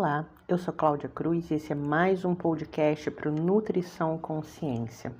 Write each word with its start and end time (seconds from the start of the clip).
Olá, 0.00 0.24
eu 0.48 0.56
sou 0.56 0.72
Cláudia 0.72 1.10
Cruz 1.10 1.50
e 1.50 1.56
esse 1.56 1.72
é 1.72 1.74
mais 1.74 2.24
um 2.24 2.34
podcast 2.34 3.10
para 3.10 3.28
o 3.28 3.32
Nutrição 3.32 4.16
Consciência. 4.16 5.12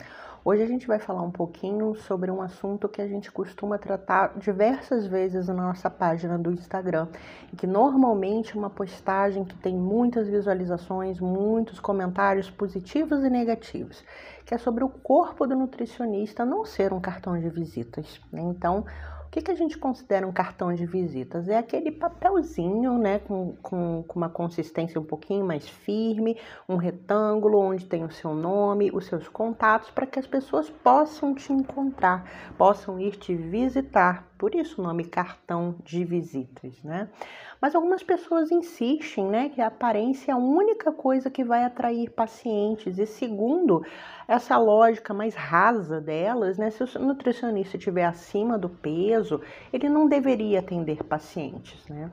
Hoje 0.43 0.63
a 0.63 0.67
gente 0.67 0.87
vai 0.87 0.99
falar 0.99 1.21
um 1.21 1.31
pouquinho 1.31 1.95
sobre 1.95 2.31
um 2.31 2.41
assunto 2.41 2.89
que 2.89 3.03
a 3.03 3.07
gente 3.07 3.31
costuma 3.31 3.77
tratar 3.77 4.39
diversas 4.39 5.07
vezes 5.07 5.49
na 5.49 5.53
nossa 5.53 5.91
página 5.91 6.39
do 6.39 6.51
Instagram, 6.51 7.09
e 7.53 7.57
que 7.57 7.67
normalmente 7.67 8.57
é 8.57 8.59
uma 8.59 8.71
postagem 8.71 9.45
que 9.45 9.55
tem 9.55 9.77
muitas 9.77 10.27
visualizações, 10.29 11.21
muitos 11.21 11.79
comentários 11.79 12.49
positivos 12.49 13.23
e 13.23 13.29
negativos, 13.29 14.03
que 14.47 14.55
é 14.55 14.57
sobre 14.57 14.83
o 14.83 14.89
corpo 14.89 15.47
do 15.47 15.55
nutricionista 15.55 16.43
não 16.47 16.65
ser 16.65 16.95
um 16.95 17.01
cartão 17.01 17.39
de 17.39 17.51
visitas. 17.51 18.19
Né? 18.33 18.41
Então, 18.41 18.87
o 19.31 19.33
que, 19.33 19.43
que 19.43 19.51
a 19.53 19.55
gente 19.55 19.79
considera 19.79 20.27
um 20.27 20.33
cartão 20.33 20.75
de 20.75 20.85
visitas? 20.85 21.49
É 21.49 21.57
aquele 21.57 21.93
papelzinho, 21.93 22.99
né, 22.99 23.21
com, 23.21 23.55
com, 23.63 24.03
com, 24.03 24.19
uma 24.19 24.29
consistência 24.29 25.01
um 25.01 25.05
pouquinho 25.05 25.47
mais 25.47 25.69
firme, 25.69 26.37
um 26.69 26.75
retângulo 26.75 27.61
onde 27.61 27.87
tem 27.87 28.03
o 28.03 28.11
seu 28.11 28.35
nome, 28.35 28.91
os 28.93 29.07
seus 29.07 29.29
contatos, 29.29 29.89
para 29.89 30.05
que 30.05 30.19
as 30.19 30.27
pessoas 30.27 30.69
possam 30.69 31.33
te 31.33 31.53
encontrar, 31.53 32.29
possam 32.59 32.99
ir 32.99 33.13
te 33.13 33.33
visitar. 33.33 34.30
Por 34.41 34.55
isso 34.55 34.81
o 34.81 34.85
nome 34.85 35.05
cartão 35.05 35.75
de 35.85 36.03
visitas, 36.03 36.83
né? 36.83 37.11
Mas 37.61 37.75
algumas 37.75 38.03
pessoas 38.03 38.51
insistem, 38.51 39.27
né, 39.27 39.51
que 39.51 39.61
a 39.61 39.67
aparência 39.67 40.33
é 40.33 40.35
a 40.35 40.39
única 40.39 40.91
coisa 40.91 41.29
que 41.29 41.45
vai 41.45 41.63
atrair 41.63 42.09
pacientes. 42.09 42.99
E 42.99 43.05
segundo 43.05 43.85
essa 44.27 44.57
lógica 44.57 45.13
mais 45.13 45.35
rasa 45.35 46.01
delas, 46.01 46.57
né, 46.57 46.71
se 46.71 46.83
o 46.83 47.03
nutricionista 47.03 47.77
estiver 47.77 48.07
acima 48.07 48.57
do 48.57 48.71
peso, 48.71 49.43
ele 49.71 49.91
não 49.91 50.09
deveria 50.09 50.61
atender 50.61 51.05
pacientes, 51.05 51.87
né? 51.87 52.11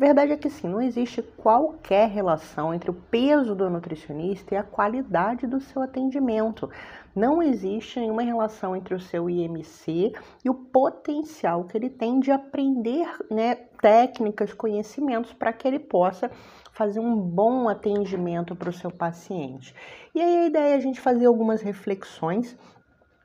A 0.00 0.06
verdade 0.06 0.32
é 0.32 0.36
que 0.38 0.48
sim, 0.48 0.66
não 0.66 0.80
existe 0.80 1.20
qualquer 1.20 2.08
relação 2.08 2.72
entre 2.72 2.90
o 2.90 2.94
peso 2.94 3.54
do 3.54 3.68
nutricionista 3.68 4.54
e 4.54 4.56
a 4.56 4.62
qualidade 4.62 5.46
do 5.46 5.60
seu 5.60 5.82
atendimento. 5.82 6.70
Não 7.14 7.42
existe 7.42 8.00
nenhuma 8.00 8.22
relação 8.22 8.74
entre 8.74 8.94
o 8.94 8.98
seu 8.98 9.28
IMC 9.28 10.14
e 10.42 10.48
o 10.48 10.54
potencial 10.54 11.64
que 11.64 11.76
ele 11.76 11.90
tem 11.90 12.18
de 12.18 12.32
aprender 12.32 13.06
né, 13.30 13.56
técnicas, 13.82 14.54
conhecimentos 14.54 15.34
para 15.34 15.52
que 15.52 15.68
ele 15.68 15.78
possa 15.78 16.30
fazer 16.72 17.00
um 17.00 17.14
bom 17.14 17.68
atendimento 17.68 18.56
para 18.56 18.70
o 18.70 18.72
seu 18.72 18.90
paciente. 18.90 19.74
E 20.14 20.22
aí 20.22 20.36
a 20.44 20.46
ideia 20.46 20.72
é 20.72 20.76
a 20.76 20.80
gente 20.80 20.98
fazer 20.98 21.26
algumas 21.26 21.60
reflexões 21.60 22.56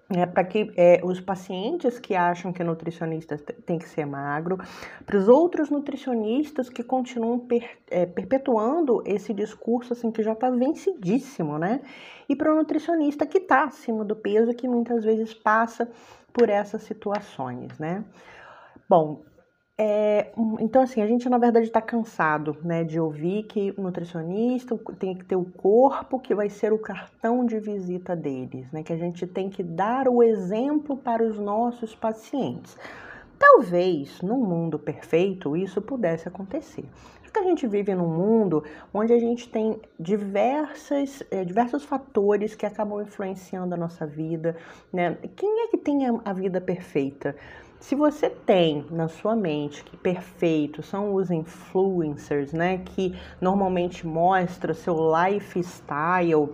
é, 0.10 0.26
para 0.26 0.44
que 0.44 0.72
é, 0.78 1.02
os 1.04 1.20
pacientes 1.20 1.98
que 1.98 2.14
acham 2.16 2.54
que 2.54 2.64
nutricionista 2.64 3.38
tem 3.38 3.80
que 3.80 3.90
ser 3.90 4.06
magro, 4.06 4.58
para 5.06 5.18
os 5.18 5.28
outros 5.28 5.70
nutricionistas 5.70 6.70
que 6.70 6.84
continuam 6.84 7.40
per, 7.40 7.68
é, 7.90 8.06
perpetuando 8.06 9.02
esse 9.06 9.34
discurso 9.34 9.94
assim 9.94 10.12
que 10.12 10.22
já 10.22 10.34
está 10.34 10.50
vencidíssimo, 10.50 11.58
né? 11.58 11.82
E 12.30 12.36
para 12.36 12.54
o 12.54 12.56
nutricionista 12.56 13.26
que 13.26 13.40
está 13.40 13.64
acima 13.64 14.04
do 14.06 14.16
peso, 14.16 14.54
que 14.54 14.68
muitas 14.68 15.04
vezes 15.04 15.34
passa 15.34 15.90
por 16.32 16.50
essas 16.50 16.84
situações, 16.84 17.78
né? 17.80 18.04
Bom, 18.88 19.24
é, 19.78 20.32
então, 20.62 20.82
assim, 20.82 21.02
a 21.02 21.08
gente 21.08 21.28
na 21.28 21.38
verdade 21.38 21.66
está 21.66 21.82
cansado 21.82 22.56
né, 22.64 22.86
de 22.86 22.98
ouvir 22.98 23.44
que 23.44 23.74
o 23.78 23.82
nutricionista 23.82 24.78
tem 24.98 25.14
que 25.14 25.26
ter 25.26 25.36
o 25.36 25.44
corpo 25.44 26.18
que 26.18 26.34
vai 26.34 26.50
ser 26.50 26.72
o 26.72 26.80
cartão 26.80 27.46
de 27.46 27.60
visita 27.60 28.16
deles, 28.16 28.72
né, 28.72 28.84
que 28.84 28.94
a 28.94 28.98
gente 28.98 29.28
tem 29.28 29.50
que 29.50 29.62
dar 29.62 30.08
o 30.08 30.24
exemplo 30.24 30.96
para 30.96 31.22
os 31.22 31.38
nossos 31.38 31.94
pacientes. 31.94 32.78
Talvez 33.38 34.22
num 34.22 34.38
mundo 34.38 34.80
perfeito 34.80 35.58
isso 35.58 35.82
pudesse 35.82 36.26
acontecer. 36.26 36.86
Porque 37.22 37.40
a 37.40 37.44
gente 37.44 37.68
vive 37.68 37.94
num 37.94 38.08
mundo 38.08 38.64
onde 38.94 39.12
a 39.12 39.20
gente 39.20 39.50
tem 39.50 39.78
diversas, 40.00 41.22
é, 41.30 41.44
diversos 41.44 41.84
fatores 41.84 42.56
que 42.56 42.66
acabam 42.66 43.02
influenciando 43.02 43.76
a 43.76 43.78
nossa 43.78 44.06
vida. 44.06 44.56
Né? 44.92 45.18
Quem 45.36 45.66
é 45.66 45.68
que 45.68 45.78
tem 45.78 46.08
a, 46.08 46.18
a 46.24 46.32
vida 46.32 46.62
perfeita? 46.62 47.36
Se 47.86 47.94
você 47.94 48.32
tem 48.32 48.84
na 48.90 49.08
sua 49.08 49.36
mente 49.36 49.84
que 49.84 49.96
perfeito 49.96 50.82
são 50.82 51.14
os 51.14 51.30
influencers, 51.30 52.52
né, 52.52 52.80
que 52.80 53.16
normalmente 53.40 54.08
mostra 54.08 54.74
seu 54.74 54.98
lifestyle 55.16 56.50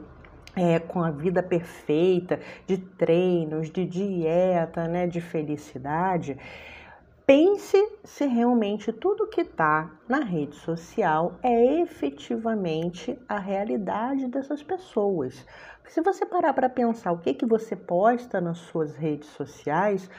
é, 0.58 0.78
com 0.78 1.02
a 1.02 1.10
vida 1.10 1.42
perfeita, 1.42 2.38
de 2.68 2.78
treinos, 2.78 3.72
de 3.72 3.86
dieta, 3.86 4.90
né, 4.90 5.08
de 5.08 5.22
felicidade, 5.22 6.38
pense 7.26 7.78
se 8.04 8.26
realmente 8.26 8.92
tudo 8.92 9.30
que 9.30 9.40
está 9.40 9.90
na 10.10 10.20
rede 10.20 10.56
social 10.56 11.40
é 11.42 11.80
efetivamente 11.80 13.18
a 13.30 13.40
realidade 13.40 14.28
dessas 14.28 14.62
pessoas. 14.62 15.46
Se 15.88 16.02
você 16.02 16.26
parar 16.26 16.54
para 16.54 16.70
pensar 16.70 17.14
o 17.14 17.20
que, 17.20 17.34
que 17.34 17.46
você 17.46 17.74
posta 17.74 18.42
nas 18.42 18.58
suas 18.58 18.98
redes 18.98 19.30
sociais, 19.30 20.10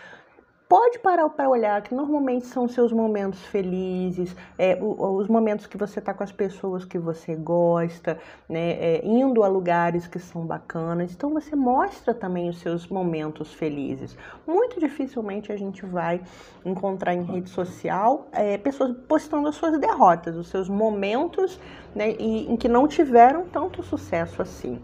pode 0.72 1.00
parar 1.00 1.28
para 1.28 1.50
olhar 1.50 1.82
que 1.82 1.94
normalmente 1.94 2.46
são 2.46 2.66
seus 2.66 2.90
momentos 2.94 3.44
felizes, 3.44 4.34
é, 4.56 4.78
os 4.80 5.28
momentos 5.28 5.66
que 5.66 5.76
você 5.76 5.98
está 5.98 6.14
com 6.14 6.24
as 6.24 6.32
pessoas 6.32 6.82
que 6.82 6.98
você 6.98 7.34
gosta, 7.34 8.18
né, 8.48 8.70
é, 8.80 9.06
indo 9.06 9.44
a 9.44 9.48
lugares 9.48 10.06
que 10.06 10.18
são 10.18 10.46
bacanas. 10.46 11.12
Então 11.12 11.28
você 11.28 11.54
mostra 11.54 12.14
também 12.14 12.48
os 12.48 12.58
seus 12.58 12.88
momentos 12.88 13.52
felizes. 13.52 14.16
Muito 14.46 14.80
dificilmente 14.80 15.52
a 15.52 15.58
gente 15.58 15.84
vai 15.84 16.22
encontrar 16.64 17.12
em 17.12 17.22
rede 17.22 17.50
social 17.50 18.28
é, 18.32 18.56
pessoas 18.56 18.96
postando 19.06 19.48
as 19.48 19.56
suas 19.56 19.78
derrotas, 19.78 20.36
os 20.36 20.48
seus 20.48 20.70
momentos 20.70 21.60
né, 21.94 22.12
em 22.12 22.56
que 22.56 22.66
não 22.66 22.88
tiveram 22.88 23.44
tanto 23.44 23.82
sucesso 23.82 24.40
assim. 24.40 24.80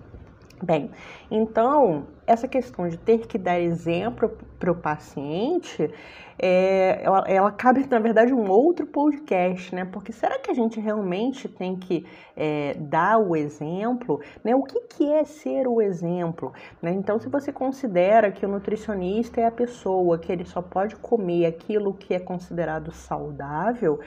Bem, 0.62 0.90
então 1.30 2.08
essa 2.26 2.48
questão 2.48 2.88
de 2.88 2.96
ter 2.96 3.26
que 3.26 3.38
dar 3.38 3.60
exemplo 3.60 4.36
para 4.58 4.72
o 4.72 4.74
paciente, 4.74 5.88
é, 6.38 7.00
ela, 7.02 7.24
ela, 7.26 7.50
cabe, 7.50 7.84
na 7.90 7.98
verdade, 7.98 8.32
um 8.32 8.48
outro 8.48 8.86
podcast, 8.86 9.74
né? 9.74 9.84
Porque 9.84 10.12
será 10.12 10.38
que 10.38 10.50
a 10.50 10.54
gente 10.54 10.78
realmente 10.78 11.48
tem 11.48 11.74
que 11.74 12.06
é, 12.36 12.74
dar 12.78 13.18
o 13.18 13.34
exemplo? 13.34 14.20
Né? 14.44 14.54
O 14.54 14.62
que, 14.62 14.80
que 14.82 15.12
é 15.12 15.24
ser 15.24 15.66
o 15.66 15.82
exemplo? 15.82 16.52
Né? 16.80 16.92
Então, 16.92 17.18
se 17.18 17.28
você 17.28 17.52
considera 17.52 18.30
que 18.30 18.46
o 18.46 18.48
nutricionista 18.48 19.40
é 19.40 19.46
a 19.46 19.50
pessoa 19.50 20.18
que 20.18 20.30
ele 20.30 20.44
só 20.44 20.62
pode 20.62 20.94
comer 20.96 21.46
aquilo 21.46 21.92
que 21.92 22.14
é 22.14 22.20
considerado 22.20 22.92
saudável, 22.92 23.98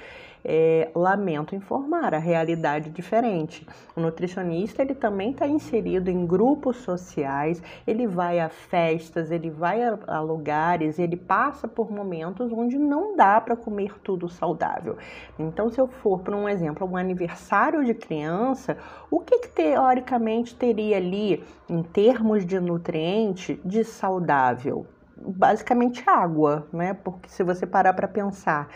é, 0.44 0.90
lamento 0.96 1.56
informar, 1.56 2.16
a 2.16 2.18
realidade 2.18 2.90
é 2.90 2.92
diferente. 2.92 3.66
O 3.96 4.02
nutricionista 4.02 4.82
ele 4.82 4.96
também 4.96 5.32
está 5.32 5.48
inserido 5.48 6.10
em 6.10 6.26
grupos 6.26 6.78
sociais, 6.78 7.62
ele 7.86 8.08
vai 8.08 8.40
a 8.40 8.50
festas, 8.50 9.32
ele 9.32 9.50
vai 9.50 9.84
a, 9.84 10.00
a 10.08 10.20
lugares, 10.20 10.98
ele 10.98 11.16
passa 11.16 11.68
por 11.68 11.92
momentos 11.92 12.21
onde 12.26 12.78
não 12.78 13.16
dá 13.16 13.40
para 13.40 13.56
comer 13.56 14.00
tudo 14.02 14.30
saudável. 14.30 14.98
Então, 15.38 15.70
se 15.70 15.80
eu 15.80 15.88
for, 15.88 16.20
por 16.20 16.34
um 16.34 16.48
exemplo, 16.48 16.88
um 16.88 16.98
aniversário 16.98 17.84
de 17.84 17.94
criança, 17.94 18.78
o 19.10 19.20
que, 19.20 19.40
que 19.40 19.50
teoricamente 19.50 20.56
teria 20.56 20.98
ali, 20.98 21.44
em 21.70 21.84
termos 21.84 22.46
de 22.46 22.60
nutriente, 22.60 23.60
de 23.64 23.84
saudável? 23.84 24.86
Basicamente 25.18 26.04
água, 26.08 26.68
né? 26.74 26.94
Porque 26.94 27.30
se 27.30 27.44
você 27.44 27.68
parar 27.68 27.94
para 27.94 28.08
pensar, 28.08 28.70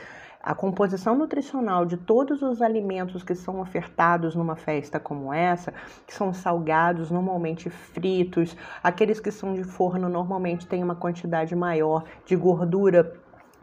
a 0.45 0.53
composição 0.53 1.15
nutricional 1.15 1.87
de 1.87 1.97
todos 1.97 2.43
os 2.43 2.61
alimentos 2.61 3.23
que 3.23 3.33
são 3.33 3.59
ofertados 3.59 4.35
numa 4.35 4.55
festa 4.55 4.99
como 4.99 5.33
essa, 5.33 5.73
que 6.05 6.13
são 6.13 6.31
salgados, 6.31 7.09
normalmente 7.09 7.67
fritos, 7.67 8.55
aqueles 8.83 9.19
que 9.19 9.31
são 9.31 9.55
de 9.55 9.63
forno 9.63 10.07
normalmente 10.07 10.67
têm 10.67 10.83
uma 10.83 10.95
quantidade 10.95 11.55
maior 11.55 12.03
de 12.27 12.35
gordura 12.35 13.11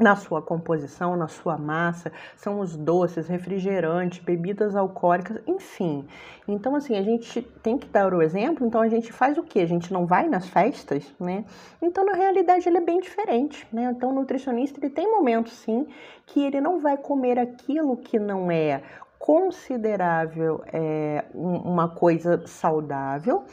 na 0.02 0.16
sua 0.16 0.42
composição, 0.42 1.16
na 1.16 1.28
sua 1.28 1.56
massa, 1.56 2.12
são 2.36 2.60
os 2.60 2.76
doces, 2.76 3.28
refrigerantes, 3.28 4.18
bebidas 4.18 4.74
alcoólicas, 4.74 5.40
enfim. 5.46 6.06
Então, 6.46 6.74
assim, 6.74 6.96
a 6.96 7.02
gente 7.02 7.40
tem 7.62 7.78
que 7.78 7.86
dar 7.86 8.12
o 8.12 8.20
exemplo, 8.20 8.66
então 8.66 8.80
a 8.80 8.88
gente 8.88 9.12
faz 9.12 9.38
o 9.38 9.42
que? 9.42 9.60
A 9.60 9.66
gente 9.66 9.92
não 9.92 10.04
vai 10.04 10.28
nas 10.28 10.48
festas, 10.48 11.14
né? 11.20 11.44
Então, 11.80 12.04
na 12.04 12.14
realidade, 12.14 12.68
ele 12.68 12.78
é 12.78 12.80
bem 12.80 13.00
diferente, 13.00 13.66
né? 13.72 13.92
Então, 13.96 14.10
o 14.10 14.14
nutricionista, 14.14 14.80
ele 14.80 14.90
tem 14.90 15.08
momentos, 15.10 15.52
sim, 15.52 15.86
que 16.26 16.42
ele 16.42 16.60
não 16.60 16.80
vai 16.80 16.96
comer 16.96 17.38
aquilo 17.38 17.96
que 17.96 18.18
não 18.18 18.50
é 18.50 18.82
considerável 19.22 20.64
é, 20.72 21.24
uma 21.32 21.88
coisa 21.88 22.44
saudável, 22.44 23.44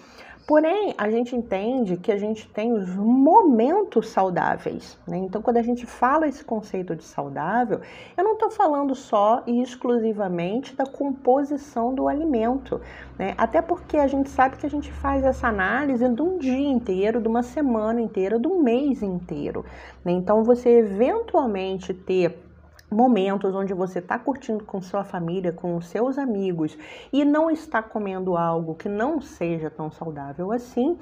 Porém, 0.49 0.95
a 0.97 1.11
gente 1.11 1.35
entende 1.35 1.95
que 1.95 2.11
a 2.11 2.17
gente 2.17 2.49
tem 2.49 2.73
os 2.73 2.95
momentos 2.95 4.09
saudáveis. 4.09 4.97
Né? 5.07 5.17
Então, 5.17 5.43
quando 5.43 5.57
a 5.57 5.61
gente 5.61 5.85
fala 5.85 6.27
esse 6.27 6.43
conceito 6.43 6.95
de 6.95 7.03
saudável, 7.03 7.81
eu 8.17 8.23
não 8.23 8.33
estou 8.33 8.49
falando 8.49 8.95
só 8.95 9.43
e 9.45 9.61
exclusivamente 9.61 10.75
da 10.75 10.87
composição 10.87 11.93
do 11.93 12.07
alimento. 12.07 12.81
Né? 13.15 13.35
Até 13.37 13.61
porque 13.61 13.95
a 13.95 14.07
gente 14.07 14.27
sabe 14.27 14.57
que 14.57 14.65
a 14.65 14.69
gente 14.71 14.91
faz 14.91 15.23
essa 15.23 15.47
análise 15.47 16.09
de 16.09 16.21
um 16.23 16.39
dia 16.39 16.57
inteiro, 16.57 17.21
de 17.21 17.27
uma 17.27 17.43
semana 17.43 18.01
inteira, 18.01 18.39
de 18.39 18.47
um 18.47 18.59
mês 18.59 19.03
inteiro. 19.03 19.63
Né? 20.03 20.13
Então, 20.13 20.43
você 20.43 20.79
eventualmente 20.79 21.93
ter 21.93 22.48
momentos 22.89 23.53
onde 23.53 23.73
você 23.73 23.99
está 23.99 24.17
curtindo 24.17 24.63
com 24.63 24.81
sua 24.81 25.03
família, 25.03 25.51
com 25.51 25.75
os 25.75 25.87
seus 25.87 26.17
amigos 26.17 26.77
e 27.13 27.23
não 27.23 27.49
está 27.51 27.81
comendo 27.81 28.35
algo 28.35 28.75
que 28.75 28.89
não 28.89 29.21
seja 29.21 29.69
tão 29.69 29.91
saudável 29.91 30.51
assim, 30.51 30.97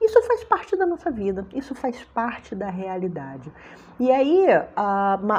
isso 0.00 0.20
faz 0.22 0.42
parte 0.42 0.76
da 0.76 0.84
nossa 0.84 1.10
vida, 1.10 1.46
isso 1.54 1.74
faz 1.76 2.02
parte 2.02 2.56
da 2.56 2.68
realidade. 2.68 3.52
E 4.00 4.10
aí, 4.10 4.46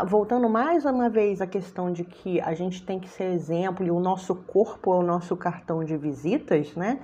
voltando 0.08 0.48
mais 0.48 0.86
uma 0.86 1.10
vez 1.10 1.42
à 1.42 1.48
questão 1.48 1.92
de 1.92 2.06
que 2.06 2.40
a 2.40 2.54
gente 2.54 2.82
tem 2.82 2.98
que 2.98 3.10
ser 3.10 3.26
exemplo 3.26 3.86
e 3.86 3.92
o 3.92 4.00
nosso 4.00 4.34
corpo 4.36 4.94
é 4.94 4.96
o 4.96 5.04
nosso 5.04 5.36
cartão 5.36 5.84
de 5.84 5.98
visitas, 5.98 6.74
né? 6.76 7.00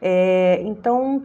É, 0.00 0.62
então, 0.62 1.24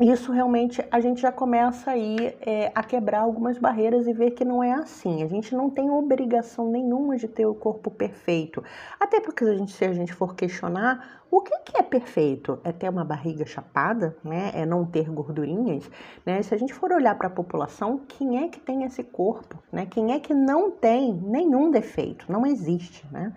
isso 0.00 0.32
realmente 0.32 0.84
a 0.90 0.98
gente 0.98 1.20
já 1.20 1.30
começa 1.30 1.92
aí 1.92 2.34
é, 2.40 2.72
a 2.74 2.82
quebrar 2.82 3.20
algumas 3.20 3.58
barreiras 3.58 4.08
e 4.08 4.12
ver 4.12 4.32
que 4.32 4.44
não 4.44 4.62
é 4.62 4.72
assim. 4.72 5.22
A 5.22 5.28
gente 5.28 5.54
não 5.54 5.70
tem 5.70 5.88
obrigação 5.88 6.68
nenhuma 6.68 7.16
de 7.16 7.28
ter 7.28 7.46
o 7.46 7.54
corpo 7.54 7.90
perfeito. 7.90 8.62
Até 8.98 9.20
porque 9.20 9.44
a 9.44 9.54
gente, 9.54 9.72
se 9.72 9.84
a 9.84 9.92
gente 9.92 10.12
for 10.12 10.34
questionar, 10.34 11.23
o 11.36 11.40
que, 11.40 11.58
que 11.64 11.76
é 11.76 11.82
perfeito? 11.82 12.60
É 12.62 12.70
ter 12.70 12.88
uma 12.88 13.04
barriga 13.04 13.44
chapada, 13.44 14.16
né? 14.22 14.52
É 14.54 14.64
não 14.64 14.84
ter 14.84 15.10
gordurinhas, 15.10 15.90
né? 16.24 16.40
Se 16.42 16.54
a 16.54 16.56
gente 16.56 16.72
for 16.72 16.92
olhar 16.92 17.16
para 17.16 17.26
a 17.26 17.30
população, 17.30 17.98
quem 18.06 18.44
é 18.44 18.48
que 18.48 18.60
tem 18.60 18.84
esse 18.84 19.02
corpo, 19.02 19.60
né? 19.72 19.84
Quem 19.84 20.12
é 20.12 20.20
que 20.20 20.32
não 20.32 20.70
tem 20.70 21.12
nenhum 21.12 21.72
defeito? 21.72 22.30
Não 22.30 22.46
existe, 22.46 23.04
né? 23.10 23.32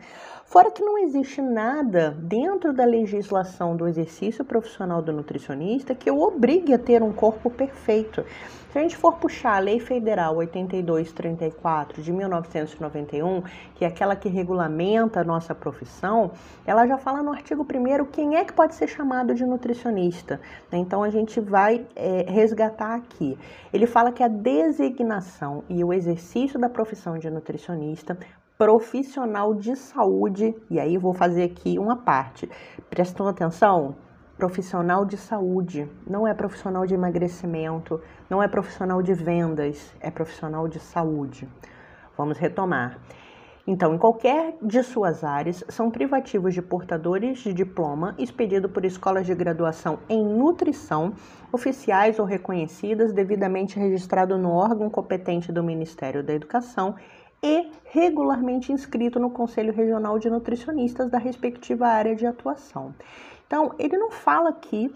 Fora 0.45 0.69
que 0.69 0.83
não 0.83 0.97
existe 0.99 1.41
nada 1.41 2.11
dentro 2.11 2.71
da 2.71 2.85
legislação 2.85 3.75
do 3.75 3.87
exercício 3.87 4.45
profissional 4.45 5.01
do 5.01 5.11
nutricionista 5.11 5.95
que 5.95 6.11
o 6.11 6.21
obrigue 6.21 6.73
a 6.73 6.79
ter 6.79 7.01
um 7.01 7.11
corpo 7.11 7.49
perfeito. 7.49 8.23
Se 8.69 8.77
a 8.77 8.81
gente 8.81 8.97
for 8.97 9.13
puxar 9.15 9.55
a 9.55 9.59
Lei 9.59 9.79
Federal 9.79 10.35
8234 10.35 12.01
de 12.01 12.11
1991, 12.11 13.41
que 13.75 13.85
é 13.85 13.87
aquela 13.87 14.13
que 14.13 14.27
regulamenta 14.27 15.21
a 15.21 15.23
nossa 15.23 15.55
profissão, 15.55 16.31
ela 16.65 16.85
já 16.85 16.97
fala 16.97 17.23
no 17.23 17.31
artigo 17.31 17.63
1 17.63 18.05
quem 18.07 18.35
é 18.35 18.43
que 18.43 18.51
pode 18.51 18.75
ser 18.75 18.87
chamado 18.87 19.33
de 19.33 19.45
nutricionista. 19.45 20.41
Né? 20.69 20.79
Então 20.79 21.01
a 21.01 21.09
gente 21.09 21.39
vai 21.39 21.85
é, 21.95 22.29
resgatar 22.29 22.95
aqui. 22.95 23.37
Ele 23.71 23.87
fala 23.87 24.11
que 24.11 24.21
a 24.21 24.27
designação 24.27 25.63
e 25.69 25.81
o 25.81 25.93
exercício 25.93 26.59
da 26.59 26.67
profissão 26.67 27.17
de 27.17 27.29
nutricionista 27.29 28.17
profissional 28.57 29.53
de 29.53 29.77
saúde, 29.77 30.53
e 30.69 30.77
aí 30.77 30.97
vou 30.97 31.13
fazer 31.13 31.43
aqui 31.43 31.79
uma 31.79 31.95
parte. 31.95 32.49
Prestam 32.89 33.27
atenção? 33.27 33.95
Profissional 34.37 35.03
de 35.03 35.17
saúde, 35.17 35.89
não 36.05 36.27
é 36.27 36.31
profissional 36.31 36.85
de 36.85 36.93
emagrecimento, 36.93 37.99
não 38.29 38.43
é 38.43 38.47
profissional 38.47 39.01
de 39.01 39.11
vendas, 39.11 39.91
é 39.99 40.11
profissional 40.11 40.67
de 40.67 40.79
saúde. 40.79 41.49
Vamos 42.15 42.37
retomar. 42.37 42.99
Então, 43.65 43.95
em 43.95 43.97
qualquer 43.97 44.55
de 44.61 44.83
suas 44.83 45.23
áreas, 45.23 45.63
são 45.69 45.89
privativos 45.89 46.53
de 46.53 46.61
portadores 46.61 47.39
de 47.39 47.51
diploma 47.51 48.13
expedido 48.19 48.69
por 48.69 48.85
escolas 48.85 49.25
de 49.25 49.33
graduação 49.33 49.97
em 50.07 50.23
nutrição, 50.23 51.13
oficiais 51.51 52.19
ou 52.19 52.25
reconhecidas, 52.25 53.11
devidamente 53.11 53.79
registrado 53.79 54.37
no 54.37 54.51
órgão 54.51 54.87
competente 54.87 55.51
do 55.51 55.63
Ministério 55.63 56.23
da 56.23 56.33
Educação 56.33 56.95
e 57.41 57.69
regularmente 57.85 58.71
inscrito 58.71 59.19
no 59.19 59.29
Conselho 59.29 59.73
Regional 59.73 60.19
de 60.19 60.29
Nutricionistas 60.29 61.09
da 61.09 61.17
respectiva 61.17 61.87
área 61.87 62.15
de 62.15 62.25
atuação. 62.25 62.93
Então, 63.45 63.73
ele 63.79 63.97
não 63.97 64.11
fala 64.11 64.49
aqui 64.49 64.91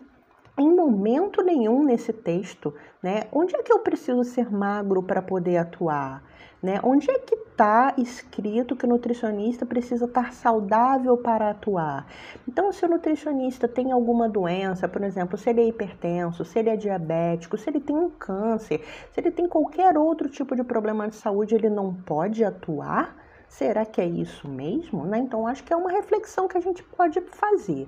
em 0.58 0.76
momento 0.76 1.42
nenhum 1.44 1.84
nesse 1.84 2.12
texto, 2.14 2.74
né? 3.02 3.24
Onde 3.32 3.56
é 3.56 3.64
que 3.64 3.72
eu 3.72 3.80
preciso 3.80 4.24
ser 4.24 4.52
magro 4.52 5.02
para 5.02 5.22
poder 5.22 5.58
atuar? 5.58 6.24
Né? 6.62 6.80
Onde 6.84 7.10
é 7.10 7.18
que 7.18 7.34
está 7.34 7.96
escrito 7.98 8.76
que 8.76 8.86
o 8.86 8.90
nutricionista 8.90 9.66
precisa 9.66 10.06
estar 10.06 10.32
saudável 10.32 11.18
para 11.18 11.50
atuar? 11.50 12.06
Então, 12.48 12.72
se 12.72 12.86
o 12.86 12.88
nutricionista 12.88 13.68
tem 13.68 13.92
alguma 13.92 14.30
doença, 14.30 14.88
por 14.88 15.02
exemplo, 15.02 15.40
se 15.40 15.50
ele 15.50 15.62
é 15.62 15.68
hipertenso, 15.68 16.46
se 16.46 16.60
ele 16.60 16.70
é 16.70 16.76
diabético, 16.76 17.58
se 17.58 17.68
ele 17.68 17.80
tem 17.80 17.96
um 17.96 18.12
câncer, 18.12 18.80
se 19.12 19.20
ele 19.20 19.32
tem 19.32 19.48
qualquer 19.48 19.98
outro 19.98 20.30
tipo 20.30 20.56
de 20.56 20.64
problema 20.64 21.08
de 21.08 21.16
saúde, 21.16 21.56
ele 21.56 21.70
não 21.70 21.96
pode 21.96 22.44
atuar? 22.44 23.16
Será 23.48 23.84
que 23.84 24.00
é 24.00 24.06
isso 24.06 24.48
mesmo? 24.48 25.04
Né? 25.06 25.18
Então, 25.18 25.48
acho 25.48 25.64
que 25.64 25.74
é 25.74 25.76
uma 25.76 25.92
reflexão 25.92 26.48
que 26.48 26.58
a 26.58 26.62
gente 26.62 26.84
pode 26.84 27.20
fazer. 27.22 27.88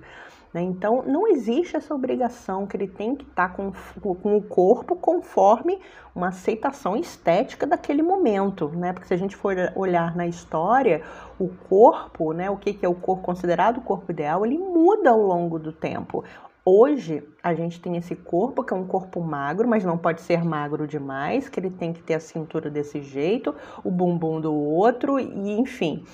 Né? 0.54 0.62
Então, 0.62 1.04
não 1.04 1.28
existe 1.28 1.76
essa 1.76 1.96
obrigação 1.96 2.68
que 2.68 2.78
ele 2.78 2.88
tem 2.88 3.16
que 3.16 3.24
estar 3.24 3.50
tá 3.50 3.56
com, 3.56 3.72
com 4.16 4.38
o 4.38 4.42
corpo 4.42 4.96
conforme 4.96 5.80
uma 6.16 6.28
aceitação 6.28 6.96
estética 6.96 7.66
daquele 7.66 8.04
momento, 8.04 8.70
né? 8.70 8.94
Porque 8.94 9.08
se 9.08 9.14
a 9.16 9.18
gente 9.18 9.36
for 9.36 9.56
olhar 9.76 10.16
na 10.16 10.28
história, 10.28 11.02
o 11.40 11.50
corpo, 11.50 12.34
né? 12.34 12.52
O 12.52 12.58
que, 12.58 12.74
que 12.74 12.86
é 12.86 12.90
o 12.90 12.94
corpo 12.94 13.24
considerado 13.24 13.78
o 13.78 13.82
corpo 13.82 14.12
ideal, 14.12 14.46
ele 14.46 14.60
muda 14.60 15.10
ao 15.10 15.20
longo 15.20 15.58
do 15.58 15.74
tempo. 15.74 16.24
Hoje 16.64 17.28
a 17.42 17.54
gente 17.56 17.82
tem 17.82 17.98
esse 17.98 18.16
corpo 18.16 18.64
que 18.64 18.74
é 18.74 18.78
um 18.78 18.86
corpo 18.86 19.20
magro, 19.22 19.68
mas 19.68 19.84
não 19.84 19.98
pode 19.98 20.22
ser 20.22 20.46
magro 20.46 20.88
demais, 20.88 21.50
que 21.50 21.60
ele 21.60 21.72
tem 21.72 21.92
que 21.92 22.02
ter 22.02 22.14
a 22.14 22.20
cintura 22.20 22.70
desse 22.70 23.02
jeito, 23.02 23.54
o 23.84 23.92
bumbum 23.92 24.40
do 24.40 24.54
outro, 24.54 25.20
e 25.20 25.60
enfim. 25.60 26.06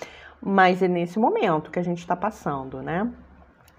Mas 0.41 0.81
é 0.81 0.87
nesse 0.87 1.19
momento 1.19 1.69
que 1.69 1.77
a 1.77 1.83
gente 1.83 1.99
está 1.99 2.15
passando, 2.15 2.81
né? 2.81 3.11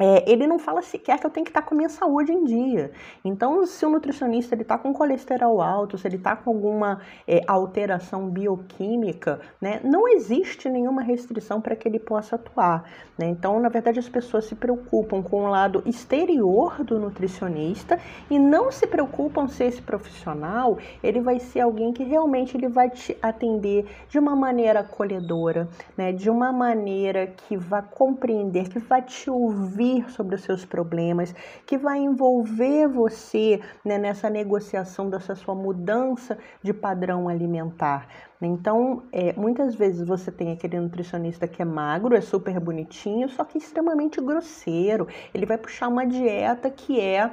É, 0.02 0.25
ele 0.26 0.47
não 0.47 0.58
fala 0.58 0.81
sequer 0.81 1.20
que 1.20 1.26
eu 1.26 1.31
tenho 1.31 1.44
que 1.44 1.50
estar 1.50 1.61
com 1.61 1.75
a 1.75 1.76
minha 1.76 1.91
saúde 1.91 2.32
em 2.32 2.43
dia. 2.43 2.91
Então, 3.23 3.67
se 3.67 3.85
o 3.85 3.91
nutricionista 3.91 4.55
está 4.55 4.79
com 4.79 4.94
colesterol 4.94 5.61
alto, 5.61 5.99
se 5.99 6.08
ele 6.08 6.17
está 6.17 6.35
com 6.35 6.49
alguma 6.49 7.02
é, 7.29 7.43
alteração 7.47 8.31
bioquímica, 8.31 9.41
né, 9.61 9.79
não 9.85 10.08
existe 10.08 10.70
nenhuma 10.70 11.02
restrição 11.02 11.61
para 11.61 11.76
que 11.76 11.87
ele 11.87 11.99
possa 11.99 12.37
atuar. 12.37 12.85
Né? 13.19 13.26
Então, 13.26 13.61
na 13.61 13.69
verdade, 13.69 13.99
as 13.99 14.08
pessoas 14.08 14.47
se 14.47 14.55
preocupam 14.55 15.23
com 15.23 15.44
o 15.44 15.50
lado 15.50 15.82
exterior 15.85 16.82
do 16.82 16.99
nutricionista 16.99 17.99
e 18.31 18.38
não 18.38 18.73
se 18.73 18.87
preocupam 18.87 19.49
se 19.49 19.64
esse 19.64 19.82
profissional 19.82 20.79
ele 21.02 21.20
vai 21.20 21.38
ser 21.38 21.61
alguém 21.61 21.93
que 21.93 22.05
realmente 22.05 22.56
ele 22.56 22.69
vai 22.69 22.88
te 22.88 23.14
atender 23.20 23.87
de 24.08 24.19
uma 24.19 24.35
maneira 24.35 24.81
acolhedora, 24.81 25.69
né, 25.94 26.11
de 26.11 26.31
uma 26.31 26.50
maneira 26.50 27.26
que 27.26 27.55
vai 27.55 27.82
compreender, 27.82 28.70
que 28.70 28.79
vai 28.79 29.02
te 29.02 29.29
ouvir 29.29 29.90
ouvir 29.91 30.11
sobre 30.11 30.35
os 30.35 30.43
seus 30.43 30.65
problemas, 30.65 31.35
que 31.67 31.77
vai 31.77 31.99
envolver 31.99 32.89
você 32.89 33.61
né, 33.85 33.99
nessa 33.99 34.31
negociação 34.31 35.11
dessa 35.11 35.35
sua 35.35 35.55
mudança 35.55 36.38
de 36.62 36.73
padrão 36.73 37.29
alimentar. 37.29 38.07
Então, 38.43 39.03
é, 39.12 39.35
muitas 39.35 39.75
vezes 39.75 40.07
você 40.07 40.33
tem 40.33 40.53
aquele 40.53 40.81
nutricionista 40.81 41.47
que 41.47 41.61
é 41.61 41.64
magro, 41.64 42.17
é 42.17 42.21
super 42.21 42.59
bonitinho, 42.59 43.29
só 43.29 43.45
que 43.45 43.59
extremamente 43.59 44.21
grosseiro. 44.21 45.07
Ele 45.35 45.45
vai 45.45 45.59
puxar 45.59 45.88
uma 45.88 46.07
dieta 46.07 46.71
que 46.71 46.99
é 46.99 47.31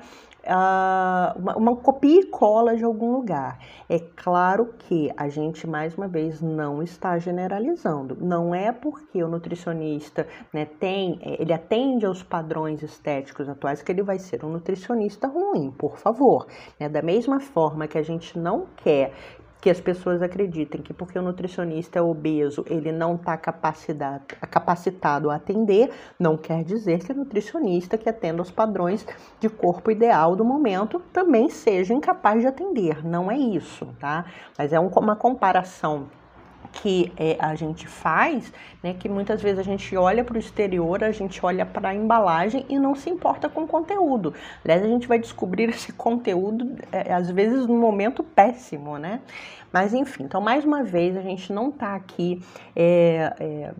uh, 0.47 1.39
uma, 1.39 1.57
uma 1.57 1.75
copia 1.75 2.21
e 2.21 2.25
cola 2.25 2.75
de 2.75 2.83
algum 2.83 3.11
lugar. 3.11 3.59
É 3.89 3.99
claro 3.99 4.73
que 4.79 5.11
a 5.15 5.29
gente, 5.29 5.67
mais 5.67 5.95
uma 5.95 6.07
vez, 6.07 6.41
não 6.41 6.81
está 6.81 7.17
generalizando. 7.17 8.17
Não 8.19 8.53
é 8.53 8.71
porque 8.71 9.23
o 9.23 9.27
nutricionista 9.27 10.27
né, 10.53 10.65
tem, 10.65 11.19
é, 11.21 11.41
ele 11.41 11.53
atende 11.53 12.05
aos 12.05 12.23
padrões 12.23 12.81
estéticos 12.81 13.47
atuais 13.47 13.81
que 13.81 13.91
ele 13.91 14.03
vai 14.03 14.19
ser 14.19 14.43
um 14.43 14.49
nutricionista 14.49 15.27
ruim, 15.27 15.71
por 15.71 15.97
favor. 15.97 16.47
Né? 16.79 16.89
Da 16.89 17.01
mesma 17.01 17.39
forma 17.39 17.87
que 17.87 17.97
a 17.97 18.03
gente 18.03 18.37
não 18.37 18.67
quer 18.77 19.13
que 19.61 19.69
as 19.69 19.79
pessoas 19.79 20.21
acreditem 20.21 20.81
que 20.81 20.93
porque 20.93 21.17
o 21.17 21.21
nutricionista 21.21 21.99
é 21.99 22.01
obeso, 22.01 22.63
ele 22.67 22.91
não 22.91 23.15
está 23.15 23.35
capacitado, 23.37 24.23
capacitado 24.49 25.29
a 25.29 25.35
atender, 25.35 25.91
não 26.19 26.37
quer 26.37 26.63
dizer 26.63 26.99
que 26.99 27.11
o 27.11 27.15
nutricionista 27.15 27.97
que 27.97 28.09
atenda 28.09 28.41
os 28.41 28.51
padrões 28.51 29.05
de 29.39 29.49
corpo 29.49 29.91
ideal 29.91 30.35
do 30.35 30.45
momento 30.45 31.01
também 31.11 31.49
seja 31.49 31.93
incapaz 31.93 32.41
de 32.41 32.47
atender. 32.47 33.05
Não 33.05 33.31
é 33.31 33.37
isso, 33.37 33.87
tá? 33.99 34.25
Mas 34.57 34.73
é 34.73 34.79
um, 34.79 34.87
uma 34.87 35.15
comparação 35.15 36.07
que 36.71 37.11
é, 37.17 37.37
a 37.39 37.55
gente 37.55 37.87
faz, 37.87 38.51
né, 38.83 38.93
que 38.93 39.09
muitas 39.09 39.41
vezes 39.41 39.59
a 39.59 39.63
gente 39.63 39.95
olha 39.95 40.23
para 40.23 40.35
o 40.35 40.39
exterior, 40.39 41.03
a 41.03 41.11
gente 41.11 41.43
olha 41.45 41.65
para 41.65 41.89
a 41.89 41.95
embalagem 41.95 42.65
e 42.69 42.79
não 42.79 42.95
se 42.95 43.09
importa 43.09 43.49
com 43.49 43.63
o 43.63 43.67
conteúdo. 43.67 44.33
Aliás, 44.63 44.83
a 44.83 44.87
gente 44.87 45.07
vai 45.07 45.19
descobrir 45.19 45.69
esse 45.69 45.91
conteúdo, 45.93 46.75
é, 46.91 47.13
às 47.13 47.29
vezes, 47.31 47.67
num 47.67 47.79
momento 47.79 48.23
péssimo, 48.23 48.97
né? 48.97 49.21
Mas 49.71 49.93
enfim, 49.93 50.23
então 50.23 50.41
mais 50.41 50.63
uma 50.63 50.83
vez 50.83 51.15
a 51.17 51.21
gente 51.21 51.51
não 51.51 51.69
está 51.69 51.93
aqui 51.95 52.39
é, 52.75 53.73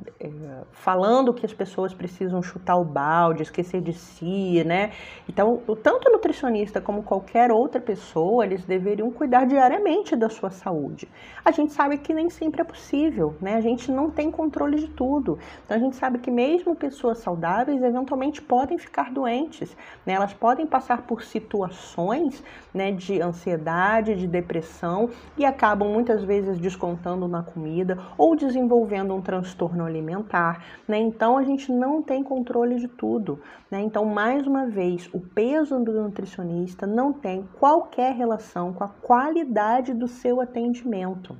falando 0.72 1.34
que 1.34 1.46
as 1.46 1.54
pessoas 1.54 1.94
precisam 1.94 2.42
chutar 2.42 2.76
o 2.76 2.86
balde, 2.86 3.44
esquecer 3.44 3.82
de 3.82 3.94
si, 3.94 4.64
né? 4.66 4.92
Então, 5.30 5.62
tanto 5.82 6.10
o 6.10 6.12
nutricionista 6.12 6.82
como 6.82 7.04
qualquer 7.04 7.52
outra 7.52 7.80
pessoa, 7.82 8.46
eles 8.46 8.66
deveriam 8.66 9.10
cuidar 9.12 9.46
diariamente 9.46 10.16
da 10.16 10.30
sua 10.30 10.50
saúde. 10.50 11.08
A 11.44 11.52
gente 11.52 11.72
sabe 11.72 11.98
que 11.98 12.14
nem 12.14 12.30
sempre 12.30 12.62
é 12.62 12.66
possível 12.66 12.77
possível, 12.78 13.36
né? 13.42 13.56
A 13.56 13.62
gente 13.62 13.92
não 13.92 14.10
tem 14.12 14.30
controle 14.30 14.78
de 14.78 14.88
tudo. 14.88 15.40
Então 15.66 15.76
a 15.76 15.80
gente 15.80 15.96
sabe 15.96 16.20
que 16.20 16.30
mesmo 16.30 16.76
pessoas 16.76 17.18
saudáveis 17.18 17.82
eventualmente 17.82 18.42
podem 18.42 18.78
ficar 18.78 19.12
doentes, 19.12 19.76
né? 20.06 20.14
Elas 20.14 20.34
podem 20.34 20.68
passar 20.68 21.02
por 21.02 21.24
situações, 21.24 22.44
né, 22.74 22.92
de 22.92 23.20
ansiedade, 23.20 24.16
de 24.16 24.28
depressão 24.28 25.10
e 25.38 25.44
acabam 25.44 25.90
muitas 25.90 26.24
vezes 26.24 26.60
descontando 26.60 27.28
na 27.28 27.42
comida 27.42 27.98
ou 28.18 28.36
desenvolvendo 28.36 29.16
um 29.16 29.22
transtorno 29.22 29.84
alimentar, 29.84 30.64
né? 30.88 31.00
Então 31.00 31.38
a 31.38 31.44
gente 31.44 31.72
não 31.72 32.02
tem 32.02 32.24
controle 32.24 32.76
de 32.76 32.88
tudo, 32.88 33.40
né? 33.72 33.82
Então 33.82 34.06
mais 34.06 34.46
uma 34.46 34.68
vez, 34.68 35.10
o 35.14 35.20
peso 35.20 35.80
do 35.80 35.92
nutricionista 35.92 36.86
não 36.86 37.12
tem 37.12 37.44
qualquer 37.60 38.14
relação 38.14 38.72
com 38.72 38.84
a 38.84 38.90
qualidade 38.90 39.94
do 39.94 40.08
seu 40.08 40.40
atendimento. 40.40 41.36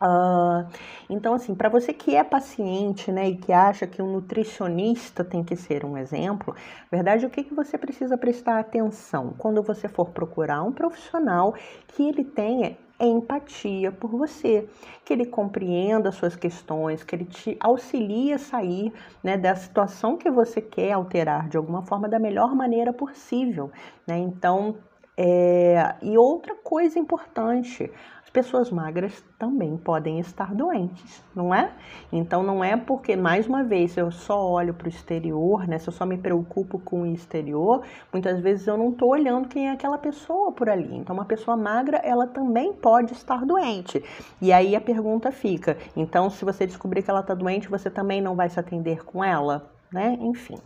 Uh, 0.00 0.68
então, 1.08 1.32
assim, 1.32 1.54
para 1.54 1.70
você 1.70 1.92
que 1.92 2.14
é 2.14 2.22
paciente, 2.22 3.10
né, 3.10 3.30
e 3.30 3.36
que 3.36 3.50
acha 3.52 3.86
que 3.86 4.02
um 4.02 4.12
nutricionista 4.12 5.24
tem 5.24 5.42
que 5.42 5.56
ser 5.56 5.86
um 5.86 5.96
exemplo, 5.96 6.54
verdade, 6.92 7.24
o 7.24 7.30
que, 7.30 7.42
que 7.42 7.54
você 7.54 7.78
precisa 7.78 8.18
prestar 8.18 8.58
atenção 8.58 9.34
quando 9.38 9.62
você 9.62 9.88
for 9.88 10.10
procurar 10.10 10.62
um 10.62 10.72
profissional 10.72 11.54
que 11.88 12.06
ele 12.06 12.24
tenha 12.24 12.76
empatia 12.98 13.92
por 13.92 14.10
você, 14.10 14.68
que 15.04 15.12
ele 15.12 15.26
compreenda 15.26 16.08
as 16.08 16.14
suas 16.14 16.36
questões, 16.36 17.02
que 17.02 17.14
ele 17.14 17.24
te 17.24 17.56
auxilie 17.60 18.32
a 18.32 18.38
sair 18.38 18.92
né, 19.22 19.36
da 19.36 19.54
situação 19.54 20.16
que 20.16 20.30
você 20.30 20.60
quer 20.60 20.92
alterar 20.92 21.48
de 21.48 21.56
alguma 21.56 21.82
forma 21.82 22.08
da 22.08 22.18
melhor 22.18 22.54
maneira 22.54 22.92
possível. 22.92 23.70
Né? 24.06 24.18
Então, 24.18 24.76
é... 25.16 25.94
e 26.02 26.16
outra 26.16 26.54
coisa 26.54 26.98
importante, 26.98 27.90
pessoas 28.36 28.70
magras 28.70 29.24
também 29.38 29.78
podem 29.78 30.20
estar 30.20 30.54
doentes, 30.54 31.24
não 31.34 31.54
é? 31.54 31.72
Então 32.12 32.42
não 32.42 32.62
é 32.62 32.76
porque, 32.76 33.16
mais 33.16 33.46
uma 33.46 33.64
vez, 33.64 33.96
eu 33.96 34.10
só 34.10 34.46
olho 34.46 34.74
para 34.74 34.84
o 34.84 34.90
exterior, 34.90 35.66
né? 35.66 35.78
Se 35.78 35.88
eu 35.88 35.92
só 35.92 36.04
me 36.04 36.18
preocupo 36.18 36.78
com 36.78 37.00
o 37.00 37.06
exterior, 37.06 37.82
muitas 38.12 38.38
vezes 38.40 38.66
eu 38.66 38.76
não 38.76 38.90
estou 38.90 39.08
olhando 39.08 39.48
quem 39.48 39.68
é 39.68 39.72
aquela 39.72 39.96
pessoa 39.96 40.52
por 40.52 40.68
ali. 40.68 40.94
Então, 40.94 41.16
uma 41.16 41.24
pessoa 41.24 41.56
magra, 41.56 41.96
ela 42.04 42.26
também 42.26 42.74
pode 42.74 43.14
estar 43.14 43.42
doente. 43.46 44.04
E 44.38 44.52
aí 44.52 44.76
a 44.76 44.82
pergunta 44.82 45.32
fica: 45.32 45.78
então, 45.96 46.28
se 46.28 46.44
você 46.44 46.66
descobrir 46.66 47.02
que 47.02 47.10
ela 47.10 47.20
está 47.20 47.32
doente, 47.32 47.70
você 47.70 47.88
também 47.88 48.20
não 48.20 48.36
vai 48.36 48.50
se 48.50 48.60
atender 48.60 49.02
com 49.02 49.24
ela? 49.24 49.72
Né? 49.90 50.18
Enfim. 50.20 50.58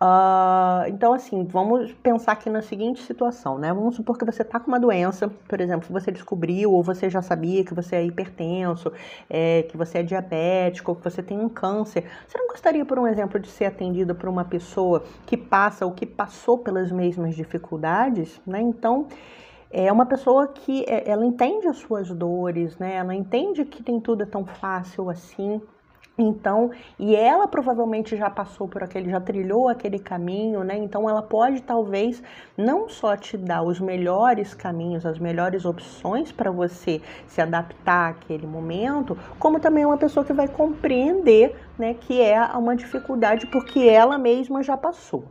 Uh, 0.00 0.86
então, 0.88 1.12
assim, 1.12 1.44
vamos 1.44 1.92
pensar 1.94 2.32
aqui 2.32 2.48
na 2.48 2.62
seguinte 2.62 3.02
situação, 3.02 3.58
né? 3.58 3.72
Vamos 3.72 3.96
supor 3.96 4.16
que 4.16 4.24
você 4.24 4.42
está 4.42 4.60
com 4.60 4.68
uma 4.68 4.78
doença, 4.78 5.28
por 5.48 5.60
exemplo, 5.60 5.88
você 5.90 6.12
descobriu 6.12 6.72
ou 6.72 6.84
você 6.84 7.10
já 7.10 7.20
sabia 7.20 7.64
que 7.64 7.74
você 7.74 7.96
é 7.96 8.04
hipertenso, 8.04 8.92
é, 9.28 9.64
que 9.64 9.76
você 9.76 9.98
é 9.98 10.02
diabético, 10.04 10.94
que 10.94 11.02
você 11.02 11.20
tem 11.20 11.40
um 11.40 11.48
câncer. 11.48 12.08
Você 12.28 12.38
não 12.38 12.46
gostaria, 12.46 12.84
por 12.84 12.96
um 12.96 13.08
exemplo, 13.08 13.40
de 13.40 13.48
ser 13.48 13.64
atendido 13.64 14.14
por 14.14 14.28
uma 14.28 14.44
pessoa 14.44 15.02
que 15.26 15.36
passa 15.36 15.84
ou 15.84 15.90
que 15.90 16.06
passou 16.06 16.58
pelas 16.58 16.92
mesmas 16.92 17.34
dificuldades, 17.34 18.40
né? 18.46 18.60
Então, 18.60 19.08
é 19.68 19.90
uma 19.90 20.06
pessoa 20.06 20.46
que 20.46 20.84
é, 20.86 21.10
ela 21.10 21.26
entende 21.26 21.66
as 21.66 21.76
suas 21.78 22.08
dores, 22.10 22.78
né? 22.78 22.94
Ela 22.94 23.16
entende 23.16 23.64
que 23.64 23.82
tem 23.82 24.00
tudo 24.00 24.22
é 24.22 24.26
tão 24.26 24.46
fácil 24.46 25.10
assim. 25.10 25.60
Então, 26.20 26.72
e 26.98 27.14
ela 27.14 27.46
provavelmente 27.46 28.16
já 28.16 28.28
passou 28.28 28.66
por 28.66 28.82
aquele, 28.82 29.08
já 29.08 29.20
trilhou 29.20 29.68
aquele 29.68 30.00
caminho, 30.00 30.64
né? 30.64 30.76
Então, 30.76 31.08
ela 31.08 31.22
pode 31.22 31.62
talvez 31.62 32.20
não 32.56 32.88
só 32.88 33.16
te 33.16 33.36
dar 33.36 33.62
os 33.62 33.78
melhores 33.78 34.52
caminhos, 34.52 35.06
as 35.06 35.16
melhores 35.16 35.64
opções 35.64 36.32
para 36.32 36.50
você 36.50 37.00
se 37.28 37.40
adaptar 37.40 38.10
àquele 38.10 38.48
momento, 38.48 39.16
como 39.38 39.60
também 39.60 39.86
uma 39.86 39.96
pessoa 39.96 40.24
que 40.24 40.32
vai 40.32 40.48
compreender, 40.48 41.54
né, 41.78 41.94
que 41.94 42.20
é 42.20 42.40
uma 42.56 42.74
dificuldade 42.74 43.46
porque 43.46 43.78
ela 43.78 44.18
mesma 44.18 44.60
já 44.60 44.76
passou. 44.76 45.24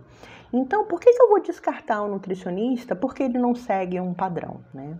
Então, 0.53 0.85
por 0.85 1.01
que, 1.01 1.11
que 1.11 1.21
eu 1.21 1.27
vou 1.27 1.41
descartar 1.41 2.01
um 2.01 2.07
nutricionista? 2.07 2.95
Porque 2.95 3.23
ele 3.23 3.37
não 3.37 3.53
segue 3.53 3.99
um 3.99 4.13
padrão, 4.13 4.61
né? 4.73 4.97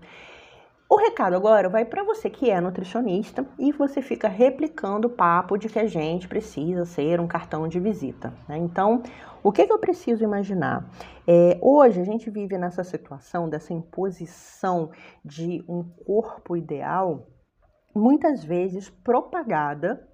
O 0.90 0.96
recado 0.96 1.36
agora 1.36 1.68
vai 1.68 1.84
para 1.84 2.02
você 2.02 2.30
que 2.30 2.50
é 2.50 2.62
nutricionista 2.62 3.46
e 3.60 3.74
você 3.74 4.02
fica 4.02 4.30
replicando 4.30 5.10
o 5.10 5.12
papo 5.12 5.58
de 5.58 5.68
que 5.68 5.80
a 5.80 5.86
gente 5.86 6.30
precisa 6.30 6.86
ser 6.86 7.20
um 7.20 7.28
cartão 7.28 7.68
de 7.68 7.78
visita. 7.78 8.34
Né? 8.48 8.58
Então, 8.58 9.04
o 9.44 9.52
que, 9.52 9.68
que, 9.68 9.74
eu 9.74 9.80
preciso 9.80 10.24
imaginar? 10.24 10.90
É, 11.28 11.58
hoje 11.62 12.00
a 12.00 12.06
gente 12.06 12.30
vive 12.30 12.58
nessa 12.58 12.86
situação 12.86 13.50
dessa 13.50 13.74
imposição 13.74 14.90
de 15.26 15.62
um 15.68 15.84
corpo 15.84 16.56
ideal, 16.56 17.28
muitas 17.94 18.46
vezes 18.46 18.90
propagada 18.90 20.08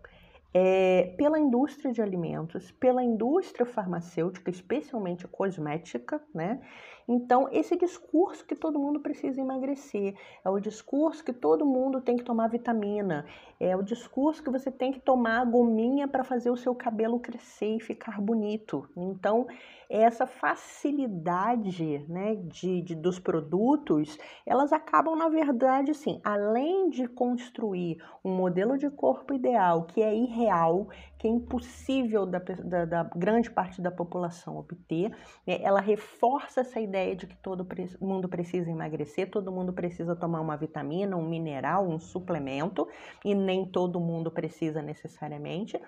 é, 0.53 1.13
pela 1.17 1.39
indústria 1.39 1.91
de 1.91 2.01
alimentos, 2.01 2.71
pela 2.71 3.03
indústria 3.03 3.65
farmacêutica, 3.65 4.49
especialmente 4.49 5.27
cosmética, 5.27 6.19
né? 6.33 6.61
Então, 7.07 7.47
esse 7.51 7.75
discurso 7.75 8.45
que 8.45 8.55
todo 8.55 8.79
mundo 8.79 8.99
precisa 8.99 9.41
emagrecer, 9.41 10.15
é 10.43 10.49
o 10.49 10.59
discurso 10.59 11.23
que 11.23 11.33
todo 11.33 11.65
mundo 11.65 12.01
tem 12.01 12.15
que 12.15 12.23
tomar 12.23 12.47
vitamina, 12.47 13.25
é 13.59 13.75
o 13.75 13.83
discurso 13.83 14.43
que 14.43 14.49
você 14.49 14.71
tem 14.71 14.91
que 14.91 14.99
tomar 14.99 15.45
gominha 15.45 16.07
para 16.07 16.23
fazer 16.23 16.49
o 16.49 16.57
seu 16.57 16.73
cabelo 16.75 17.19
crescer 17.19 17.77
e 17.77 17.79
ficar 17.79 18.19
bonito. 18.21 18.87
Então, 18.95 19.47
essa 19.89 20.25
facilidade 20.25 21.99
né, 22.09 22.35
de, 22.35 22.81
de, 22.81 22.95
dos 22.95 23.19
produtos, 23.19 24.17
elas 24.43 24.73
acabam, 24.73 25.15
na 25.15 25.29
verdade, 25.29 25.91
assim, 25.91 26.19
além 26.23 26.89
de 26.89 27.07
construir 27.07 28.03
um 28.25 28.35
modelo 28.35 28.75
de 28.75 28.89
corpo 28.89 29.33
ideal 29.35 29.83
que 29.83 30.01
é 30.01 30.15
irreal, 30.15 30.87
que 31.17 31.27
é 31.27 31.29
impossível 31.29 32.25
da, 32.25 32.39
da, 32.39 32.85
da 32.85 33.03
grande 33.15 33.51
parte 33.51 33.81
da 33.81 33.91
população 33.91 34.57
obter, 34.57 35.11
né, 35.45 35.59
ela 35.61 35.79
reforça 35.79 36.61
essa 36.61 36.79
ideia 36.79 36.92
de 37.15 37.27
que 37.27 37.35
todo 37.37 37.67
mundo 37.99 38.29
precisa 38.29 38.69
emagrecer, 38.69 39.29
todo 39.29 39.51
mundo 39.51 39.73
precisa 39.73 40.15
tomar 40.15 40.41
uma 40.41 40.55
vitamina, 40.55 41.17
um 41.17 41.27
mineral, 41.27 41.87
um 41.87 41.99
suplemento, 41.99 42.87
e 43.25 43.33
nem 43.33 43.65
todo 43.65 43.99
mundo 43.99 44.29
precisa 44.31 44.81
necessariamente. 44.81 45.79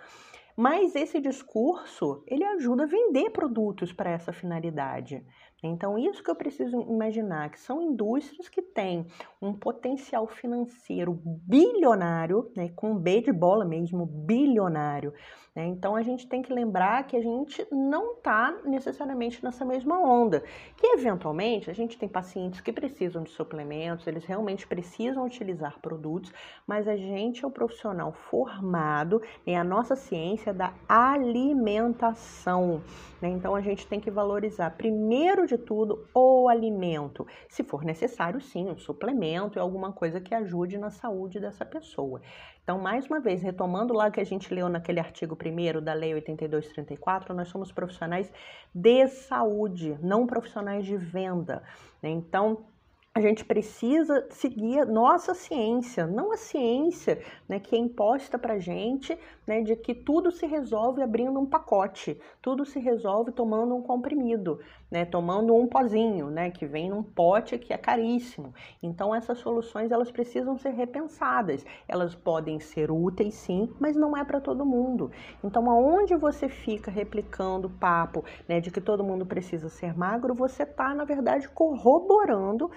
Mas 0.57 0.95
esse 0.95 1.19
discurso, 1.19 2.23
ele 2.25 2.43
ajuda 2.43 2.83
a 2.83 2.87
vender 2.87 3.29
produtos 3.29 3.91
para 3.91 4.09
essa 4.09 4.31
finalidade. 4.31 5.25
Então, 5.67 5.97
isso 5.97 6.23
que 6.23 6.29
eu 6.29 6.35
preciso 6.35 6.79
imaginar, 6.81 7.49
que 7.49 7.59
são 7.59 7.81
indústrias 7.81 8.47
que 8.49 8.61
têm 8.61 9.05
um 9.41 9.53
potencial 9.53 10.27
financeiro 10.27 11.19
bilionário, 11.23 12.51
né, 12.55 12.69
com 12.75 12.95
B 12.95 13.21
de 13.21 13.31
bola 13.31 13.65
mesmo, 13.65 14.05
bilionário. 14.05 15.13
Né? 15.55 15.65
Então, 15.67 15.95
a 15.95 16.01
gente 16.01 16.27
tem 16.27 16.41
que 16.41 16.51
lembrar 16.51 17.07
que 17.07 17.15
a 17.15 17.21
gente 17.21 17.65
não 17.71 18.13
está 18.13 18.53
necessariamente 18.65 19.41
nessa 19.43 19.63
mesma 19.63 19.97
onda, 19.97 20.43
que 20.75 20.87
eventualmente 20.87 21.71
a 21.71 21.73
gente 21.73 21.97
tem 21.97 22.09
pacientes 22.09 22.59
que 22.59 22.73
precisam 22.73 23.23
de 23.23 23.29
suplementos, 23.29 24.05
eles 24.05 24.25
realmente 24.25 24.67
precisam 24.67 25.25
utilizar 25.25 25.79
produtos, 25.79 26.33
mas 26.67 26.87
a 26.87 26.97
gente 26.97 27.45
é 27.45 27.47
o 27.47 27.51
profissional 27.51 28.11
formado 28.11 29.21
em 29.47 29.57
a 29.57 29.63
nossa 29.63 29.95
ciência 29.95 30.53
da 30.53 30.73
alimentação. 30.89 32.81
Né? 33.21 33.29
Então, 33.29 33.55
a 33.55 33.61
gente 33.61 33.87
tem 33.87 33.99
que 33.99 34.11
valorizar 34.11 34.71
primeiro 34.71 35.47
de 35.47 35.54
de 35.55 35.63
tudo, 35.63 36.07
o 36.13 36.47
alimento. 36.49 37.25
Se 37.47 37.63
for 37.63 37.83
necessário, 37.83 38.41
sim, 38.41 38.69
um 38.69 38.77
suplemento 38.77 39.57
e 39.57 39.61
alguma 39.61 39.91
coisa 39.91 40.19
que 40.19 40.33
ajude 40.33 40.77
na 40.77 40.89
saúde 40.89 41.39
dessa 41.39 41.65
pessoa. 41.65 42.21
Então, 42.63 42.79
mais 42.79 43.05
uma 43.05 43.19
vez, 43.19 43.43
retomando 43.43 43.93
lá 43.93 44.09
que 44.09 44.19
a 44.19 44.23
gente 44.23 44.53
leu 44.53 44.67
naquele 44.67 44.99
artigo 44.99 45.35
primeiro 45.35 45.79
da 45.79 45.93
Lei 45.93 46.13
8234, 46.15 47.33
nós 47.33 47.47
somos 47.47 47.71
profissionais 47.71 48.31
de 48.73 49.07
saúde, 49.07 49.97
não 50.01 50.25
profissionais 50.25 50.83
de 50.83 50.97
venda. 50.97 51.61
Né? 52.01 52.09
Então, 52.09 52.65
a 53.13 53.21
gente 53.21 53.45
precisa 53.45 54.27
seguir 54.29 54.85
nossa 54.85 55.33
ciência, 55.33 56.05
não 56.05 56.33
a 56.33 56.37
ciência 56.37 57.23
né, 57.47 57.61
que 57.61 57.73
é 57.73 57.79
imposta 57.79 58.37
para 58.37 58.55
a 58.55 58.59
gente, 58.59 59.17
né, 59.45 59.61
de 59.61 59.75
que 59.75 59.93
tudo 59.93 60.31
se 60.31 60.45
resolve 60.45 61.01
abrindo 61.01 61.39
um 61.39 61.45
pacote, 61.45 62.19
tudo 62.41 62.65
se 62.65 62.79
resolve 62.79 63.31
tomando 63.31 63.75
um 63.75 63.81
comprimido, 63.81 64.59
né, 64.89 65.05
tomando 65.05 65.55
um 65.55 65.67
pozinho, 65.67 66.29
né, 66.29 66.49
que 66.51 66.65
vem 66.65 66.89
num 66.89 67.03
pote 67.03 67.57
que 67.57 67.73
é 67.73 67.77
caríssimo. 67.77 68.53
Então 68.81 69.13
essas 69.13 69.37
soluções 69.39 69.91
elas 69.91 70.11
precisam 70.11 70.57
ser 70.57 70.71
repensadas. 70.71 71.65
Elas 71.87 72.15
podem 72.15 72.59
ser 72.59 72.91
úteis 72.91 73.35
sim, 73.35 73.69
mas 73.79 73.95
não 73.95 74.15
é 74.15 74.23
para 74.23 74.41
todo 74.41 74.65
mundo. 74.65 75.11
Então 75.43 75.69
aonde 75.69 76.15
você 76.15 76.47
fica 76.47 76.89
replicando 76.89 77.67
o 77.67 77.71
papo 77.71 78.23
né, 78.47 78.59
de 78.59 78.71
que 78.71 78.81
todo 78.81 79.03
mundo 79.03 79.25
precisa 79.25 79.69
ser 79.69 79.97
magro, 79.97 80.33
você 80.33 80.63
está 80.63 80.93
na 80.93 81.03
verdade 81.03 81.47
corroborando 81.49 82.69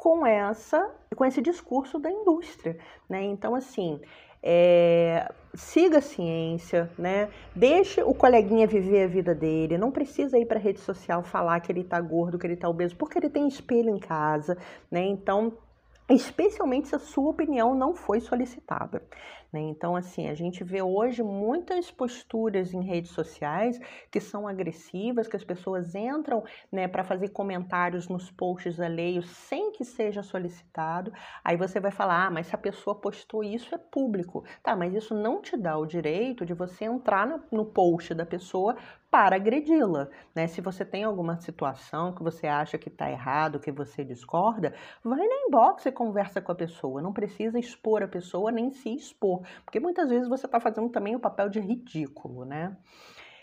com 0.00 0.26
essa 0.26 0.90
com 1.14 1.26
esse 1.26 1.42
discurso 1.42 1.98
da 1.98 2.10
indústria, 2.10 2.78
né? 3.06 3.22
Então 3.22 3.54
assim, 3.54 4.00
é, 4.42 5.30
siga 5.54 5.98
a 5.98 6.02
ciência, 6.02 6.90
né? 6.98 7.28
Deixe 7.54 8.02
o 8.02 8.14
coleguinha 8.14 8.66
viver 8.66 9.04
a 9.04 9.08
vida 9.08 9.34
dele. 9.34 9.78
Não 9.78 9.90
precisa 9.90 10.38
ir 10.38 10.46
para 10.46 10.58
a 10.58 10.62
rede 10.62 10.80
social 10.80 11.22
falar 11.22 11.60
que 11.60 11.70
ele 11.70 11.80
está 11.80 12.00
gordo, 12.00 12.38
que 12.38 12.46
ele 12.46 12.54
está 12.54 12.68
obeso, 12.68 12.96
porque 12.96 13.18
ele 13.18 13.30
tem 13.30 13.46
espelho 13.48 13.90
em 13.90 13.98
casa, 13.98 14.56
né? 14.90 15.04
Então 15.04 15.52
especialmente 16.14 16.88
se 16.88 16.94
a 16.94 16.98
sua 16.98 17.30
opinião 17.30 17.74
não 17.74 17.94
foi 17.94 18.20
solicitada. 18.20 19.02
Né? 19.52 19.60
Então, 19.60 19.96
assim, 19.96 20.28
a 20.28 20.34
gente 20.34 20.62
vê 20.62 20.80
hoje 20.82 21.22
muitas 21.22 21.90
posturas 21.90 22.72
em 22.72 22.82
redes 22.82 23.10
sociais 23.10 23.78
que 24.10 24.20
são 24.20 24.46
agressivas, 24.46 25.26
que 25.26 25.36
as 25.36 25.44
pessoas 25.44 25.94
entram 25.94 26.44
né, 26.70 26.86
para 26.86 27.04
fazer 27.04 27.30
comentários 27.30 28.08
nos 28.08 28.30
posts 28.30 28.78
alheios 28.80 29.28
sem 29.30 29.72
que 29.72 29.84
seja 29.84 30.22
solicitado. 30.22 31.12
Aí 31.44 31.56
você 31.56 31.80
vai 31.80 31.90
falar, 31.90 32.26
ah, 32.26 32.30
mas 32.30 32.46
se 32.46 32.54
a 32.54 32.58
pessoa 32.58 32.94
postou 32.94 33.42
isso 33.42 33.74
é 33.74 33.78
público. 33.78 34.44
Tá, 34.62 34.76
mas 34.76 34.94
isso 34.94 35.14
não 35.14 35.40
te 35.42 35.56
dá 35.56 35.76
o 35.76 35.86
direito 35.86 36.46
de 36.46 36.54
você 36.54 36.84
entrar 36.84 37.26
no, 37.26 37.42
no 37.50 37.64
post 37.64 38.14
da 38.14 38.26
pessoa 38.26 38.76
para 39.10 39.36
agredi-la. 39.36 40.08
Né? 40.34 40.46
Se 40.46 40.60
você 40.60 40.84
tem 40.84 41.04
alguma 41.04 41.36
situação 41.40 42.14
que 42.14 42.22
você 42.22 42.46
acha 42.46 42.78
que 42.78 42.88
está 42.88 43.10
errado, 43.10 43.60
que 43.60 43.72
você 43.72 44.04
discorda, 44.04 44.74
vai 45.02 45.18
na 45.26 45.46
inbox 45.46 45.86
e 45.86 45.92
conversa 45.92 46.40
com 46.40 46.52
a 46.52 46.54
pessoa. 46.54 47.02
Não 47.02 47.12
precisa 47.12 47.58
expor 47.58 48.02
a 48.02 48.08
pessoa 48.08 48.52
nem 48.52 48.70
se 48.70 48.94
expor, 48.94 49.42
porque 49.64 49.80
muitas 49.80 50.08
vezes 50.08 50.28
você 50.28 50.46
está 50.46 50.60
fazendo 50.60 50.88
também 50.88 51.16
o 51.16 51.20
papel 51.20 51.48
de 51.48 51.60
ridículo, 51.60 52.44
né? 52.44 52.76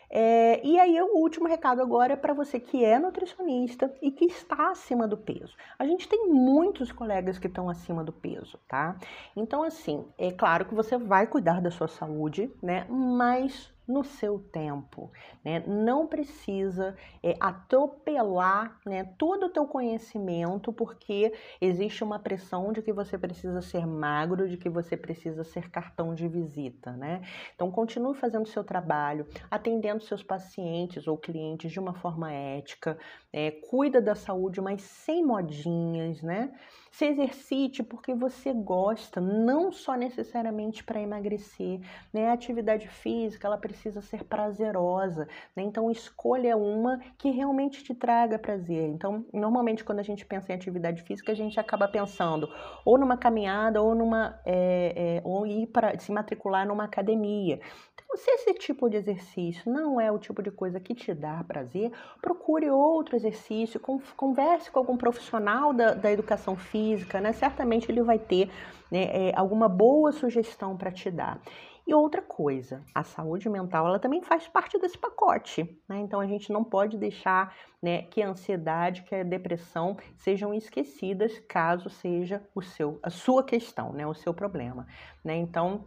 É, 0.10 0.66
e 0.66 0.80
aí, 0.80 1.00
o 1.02 1.18
último 1.18 1.48
recado 1.48 1.82
agora 1.82 2.14
é 2.14 2.16
para 2.16 2.34
você 2.34 2.60
que 2.60 2.84
é 2.84 2.98
nutricionista 2.98 3.94
e 4.02 4.10
que 4.10 4.26
está 4.26 4.72
acima 4.72 5.06
do 5.06 5.18
peso. 5.18 5.54
A 5.78 5.86
gente 5.86 6.08
tem 6.08 6.28
muitos 6.30 6.92
colegas 6.94 7.38
que 7.38 7.48
estão 7.48 7.70
acima 7.70 8.04
do 8.04 8.14
peso, 8.14 8.58
tá? 8.70 8.96
Então, 9.36 9.64
assim, 9.64 10.06
é 10.18 10.32
claro 10.32 10.66
que 10.66 10.74
você 10.74 10.98
vai 10.98 11.28
cuidar 11.28 11.62
da 11.62 11.70
sua 11.70 11.90
saúde, 11.90 12.50
né? 12.64 12.86
Mas 12.90 13.70
no 13.88 14.03
seu 14.03 14.38
tempo, 14.39 15.12
né? 15.44 15.63
Não 15.65 16.06
precisa 16.08 16.96
é, 17.24 17.36
atropelar, 17.39 18.79
né, 18.86 19.06
todo 19.17 19.46
o 19.46 19.50
teu 19.50 19.65
conhecimento, 19.65 20.74
porque 20.74 21.34
existe 21.62 22.03
uma 22.03 22.20
pressão 22.20 22.74
de 22.74 22.82
que 22.82 22.91
você 22.91 23.17
precisa 23.17 23.62
ser 23.62 23.86
magro, 23.88 24.48
de 24.48 24.58
que 24.58 24.70
você 24.70 24.98
precisa 24.98 25.44
ser 25.44 25.70
cartão 25.70 26.13
de 26.13 26.27
visita, 26.27 26.91
né? 26.91 27.22
Então 27.56 27.72
continue 27.72 28.15
fazendo 28.15 28.48
seu 28.48 28.63
trabalho, 28.63 29.25
atendendo 29.50 30.03
seus 30.03 30.22
pacientes 30.22 31.08
ou 31.08 31.17
clientes 31.17 31.72
de 31.72 31.79
uma 31.79 31.94
forma 31.94 32.32
ética, 32.32 32.98
é, 33.32 33.51
cuida 33.51 34.01
da 34.01 34.15
saúde, 34.15 34.60
mas 34.60 34.82
sem 34.82 35.25
modinhas, 35.25 36.22
né? 36.22 36.51
Se 36.98 37.06
exercite 37.06 37.84
porque 37.84 38.16
você 38.16 38.51
gosta, 38.51 39.22
não 39.22 39.72
só 39.72 39.94
necessariamente 39.94 40.84
para 40.84 41.00
emagrecer, 41.00 41.80
né? 42.12 42.30
A 42.30 42.34
atividade 42.34 42.88
física, 42.88 43.46
ela 43.46 43.56
precisa 43.56 44.01
ser 44.01 44.24
prazerosa, 44.24 45.27
né? 45.56 45.62
Então 45.62 45.92
escolha 45.92 46.58
uma 46.58 47.00
que 47.16 47.30
realmente 47.30 47.84
te 47.84 47.94
traga 47.94 48.39
prazer. 48.39 48.89
Então, 48.89 49.24
normalmente 49.32 49.84
quando 49.84 50.00
a 50.00 50.04
gente 50.04 50.25
pensa 50.25 50.51
em 50.51 50.56
atividade 50.56 51.04
física, 51.04 51.32
a 51.32 51.36
gente 51.36 51.60
acaba 51.60 51.88
pensando 51.88 52.50
ou 52.84 52.98
numa 52.98 53.16
caminhada 53.16 53.80
ou 53.80 53.94
numa 53.94 54.42
é, 54.44 55.20
é, 55.20 55.22
ou 55.24 55.46
ir 55.46 55.68
para 55.68 56.00
se 56.00 56.12
matricular 56.12 56.68
numa 56.68 56.86
academia. 56.86 57.60
Então, 57.94 58.18
se 58.18 58.32
esse 58.32 58.54
tipo 58.54 58.89
de 58.89 58.96
exercício 58.96 59.70
não 59.72 60.00
é 60.00 60.10
o 60.10 60.18
tipo 60.18 60.42
de 60.42 60.50
coisa 60.50 60.80
que 60.80 60.96
te 60.96 61.13
dá 61.13 61.44
prazer, 61.44 61.92
procure 62.22 62.70
outro 62.70 63.18
exercício, 63.18 63.82
converse 64.16 64.72
com 64.72 64.80
algum 64.80 64.96
profissional 64.96 65.74
da, 65.74 65.94
da 65.94 66.12
educação 66.12 66.56
física, 66.56 66.87
né? 67.22 67.34
Certamente 67.34 67.91
ele 67.91 68.01
vai 68.01 68.20
ter 68.20 68.50
né, 68.91 69.29
é, 69.29 69.34
alguma 69.36 69.67
boa 69.67 70.12
sugestão 70.12 70.77
para 70.77 70.91
te 70.91 71.10
dar. 71.12 71.39
E 71.88 71.94
outra 71.94 72.22
coisa, 72.22 72.84
a 72.94 73.01
saúde 73.01 73.48
mental 73.48 73.88
ela 73.88 73.98
também 73.98 74.22
faz 74.22 74.46
parte 74.46 74.77
desse 74.77 74.98
pacote, 74.98 75.63
né? 75.88 76.00
Então 76.00 76.20
a 76.20 76.27
gente 76.27 76.51
não 76.51 76.62
pode 76.62 76.98
deixar 76.98 77.56
né, 77.82 78.01
que 78.01 78.22
a 78.22 78.27
ansiedade, 78.27 79.03
que 79.03 79.15
a 79.15 79.24
depressão 79.24 79.96
sejam 80.17 80.53
esquecidas 80.53 81.39
caso 81.48 81.89
seja 81.89 82.44
o 82.53 82.62
seu, 82.62 83.00
a 83.01 83.10
sua 83.10 83.41
questão, 83.41 83.94
né, 83.94 84.06
o 84.06 84.13
seu 84.13 84.34
problema, 84.34 84.86
né? 85.24 85.38
Então 85.38 85.86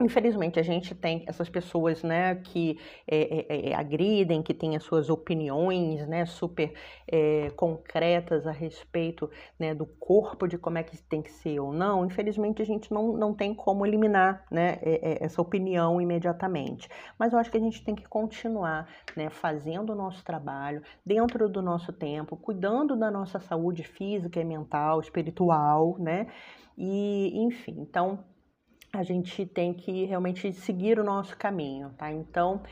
Infelizmente, 0.00 0.58
a 0.58 0.62
gente 0.62 0.92
tem 0.92 1.24
essas 1.28 1.48
pessoas 1.48 2.02
né, 2.02 2.34
que 2.34 2.78
é, 3.06 3.70
é, 3.70 3.74
agridem, 3.74 4.42
que 4.42 4.52
têm 4.52 4.74
as 4.74 4.82
suas 4.82 5.08
opiniões 5.08 6.06
né, 6.08 6.26
super 6.26 6.74
é, 7.06 7.50
concretas 7.50 8.44
a 8.44 8.50
respeito 8.50 9.30
né, 9.56 9.72
do 9.72 9.86
corpo, 9.86 10.48
de 10.48 10.58
como 10.58 10.78
é 10.78 10.82
que 10.82 11.00
tem 11.02 11.22
que 11.22 11.30
ser 11.30 11.60
ou 11.60 11.72
não. 11.72 12.04
Infelizmente, 12.04 12.60
a 12.60 12.64
gente 12.64 12.92
não, 12.92 13.16
não 13.16 13.32
tem 13.32 13.54
como 13.54 13.86
eliminar 13.86 14.44
né, 14.50 14.78
essa 15.20 15.40
opinião 15.40 16.00
imediatamente. 16.00 16.88
Mas 17.16 17.32
eu 17.32 17.38
acho 17.38 17.50
que 17.50 17.56
a 17.56 17.60
gente 17.60 17.84
tem 17.84 17.94
que 17.94 18.08
continuar 18.08 18.88
né, 19.16 19.30
fazendo 19.30 19.90
o 19.90 19.94
nosso 19.94 20.24
trabalho 20.24 20.82
dentro 21.06 21.48
do 21.48 21.62
nosso 21.62 21.92
tempo, 21.92 22.36
cuidando 22.36 22.96
da 22.96 23.12
nossa 23.12 23.38
saúde 23.38 23.84
física 23.84 24.40
e 24.40 24.44
mental, 24.44 24.98
espiritual, 24.98 25.96
né? 26.00 26.26
E, 26.76 27.32
enfim, 27.44 27.76
então 27.78 28.24
a 28.98 29.02
gente 29.02 29.44
tem 29.46 29.72
que 29.72 30.04
realmente 30.04 30.52
seguir 30.52 30.98
o 30.98 31.04
nosso 31.04 31.36
caminho, 31.36 31.90
tá? 31.96 32.10
Então, 32.12 32.62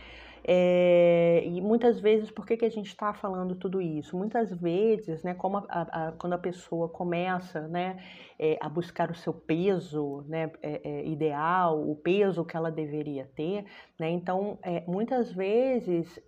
é, 0.45 1.45
e 1.47 1.61
muitas 1.61 2.01
vezes, 2.01 2.31
por 2.31 2.45
que, 2.45 2.57
que 2.57 2.65
a 2.65 2.71
gente 2.71 2.89
está 2.89 3.15
falando 3.15 3.55
tudo 3.55 3.81
isso? 3.81 4.17
Muitas 4.17 4.53
vezes, 4.53 5.23
né, 5.23 5.35
como 5.35 5.59
a, 5.59 5.65
a, 5.69 6.13
quando 6.13 6.33
a 6.33 6.39
pessoa 6.39 6.89
começa 6.89 7.69
né, 7.69 8.03
é, 8.39 8.59
a 8.61 8.69
buscar 8.69 9.11
o 9.11 9.15
seu 9.15 9.33
peso 9.33 10.25
né, 10.27 10.51
é, 10.61 11.05
ideal, 11.07 11.89
o 11.89 11.95
peso 11.95 12.45
que 12.45 12.57
ela 12.57 12.73
deveria 12.73 13.25
ter, 13.37 13.65
né, 13.99 14.11
então 14.11 14.59
muitas 14.87 15.31
vezes 15.33 16.19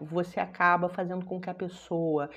você 0.00 0.38
acaba 0.38 0.88
fazendo 0.88 1.24
com 1.24 1.40
que 1.40 1.50
a 1.50 1.54
pessoa 1.54 2.30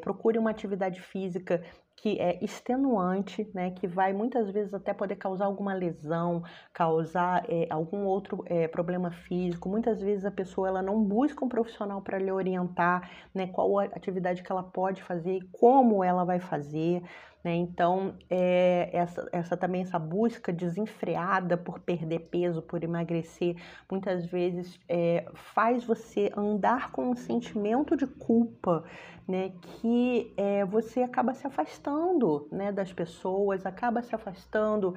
procure 0.00 0.38
uma 0.38 0.50
atividade 0.50 1.00
física 1.00 1.62
que 2.02 2.18
é 2.18 2.42
extenuante, 2.42 3.46
né, 3.54 3.70
que 3.72 3.86
vai 3.86 4.12
muitas 4.12 4.50
vezes 4.50 4.72
até 4.72 4.94
poder 4.94 5.16
causar 5.16 5.44
alguma 5.44 5.74
lesão, 5.74 6.42
causar 6.72 7.44
é, 7.46 7.66
algum 7.68 8.04
outro 8.04 8.42
é, 8.46 8.66
problema 8.66 9.10
físico. 9.10 9.68
Muitas 9.68 10.00
vezes 10.00 10.24
a 10.24 10.30
pessoa 10.30 10.68
ela 10.68 10.82
não 10.82 11.04
busca 11.04 11.44
um 11.44 11.48
profissional 11.48 12.00
para 12.00 12.18
lhe 12.18 12.32
orientar, 12.32 13.10
né, 13.34 13.46
qual 13.48 13.78
a 13.78 13.84
atividade 13.84 14.42
que 14.42 14.50
ela 14.50 14.62
pode 14.62 15.02
fazer 15.02 15.40
como 15.52 16.02
ela 16.02 16.24
vai 16.24 16.40
fazer. 16.40 17.02
Né? 17.42 17.54
Então, 17.54 18.14
é, 18.28 18.90
essa, 18.92 19.28
essa 19.32 19.56
também 19.56 19.82
essa 19.82 19.98
busca 19.98 20.52
desenfreada 20.52 21.56
por 21.56 21.80
perder 21.80 22.20
peso, 22.30 22.60
por 22.60 22.84
emagrecer, 22.84 23.56
muitas 23.90 24.26
vezes 24.26 24.78
é, 24.86 25.24
faz 25.34 25.84
você 25.84 26.30
andar 26.36 26.92
com 26.92 27.10
um 27.10 27.16
sentimento 27.16 27.96
de 27.96 28.06
culpa, 28.06 28.84
né? 29.26 29.52
Que 29.62 30.32
é, 30.36 30.64
você 30.66 31.02
acaba 31.02 31.32
se 31.32 31.46
afastando 31.46 32.46
né, 32.52 32.70
das 32.72 32.92
pessoas, 32.92 33.64
acaba 33.64 34.02
se 34.02 34.14
afastando 34.14 34.94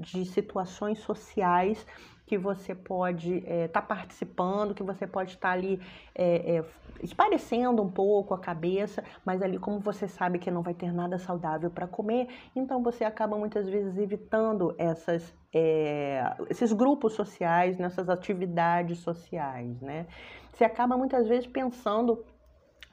de 0.00 0.24
situações 0.26 0.98
sociais 0.98 1.86
que 2.26 2.36
você 2.36 2.74
pode 2.74 3.36
estar 3.36 3.50
é, 3.50 3.68
tá 3.68 3.80
participando, 3.80 4.74
que 4.74 4.82
você 4.82 5.06
pode 5.06 5.30
estar 5.30 5.48
tá 5.48 5.54
ali 5.54 5.80
é, 6.14 6.56
é, 6.56 6.64
esparecendo 7.00 7.80
um 7.80 7.90
pouco 7.90 8.34
a 8.34 8.38
cabeça, 8.38 9.04
mas 9.24 9.40
ali 9.40 9.58
como 9.58 9.78
você 9.78 10.08
sabe 10.08 10.38
que 10.38 10.50
não 10.50 10.60
vai 10.60 10.74
ter 10.74 10.92
nada 10.92 11.18
saudável 11.18 11.70
para 11.70 11.86
comer, 11.86 12.28
então 12.54 12.82
você 12.82 13.04
acaba 13.04 13.38
muitas 13.38 13.68
vezes 13.68 13.96
evitando 13.96 14.74
essas, 14.76 15.32
é, 15.54 16.34
esses 16.50 16.72
grupos 16.72 17.12
sociais, 17.12 17.78
nessas 17.78 18.08
atividades 18.08 18.98
sociais, 18.98 19.80
né? 19.80 20.06
Você 20.52 20.64
acaba 20.64 20.96
muitas 20.96 21.28
vezes 21.28 21.46
pensando 21.46 22.24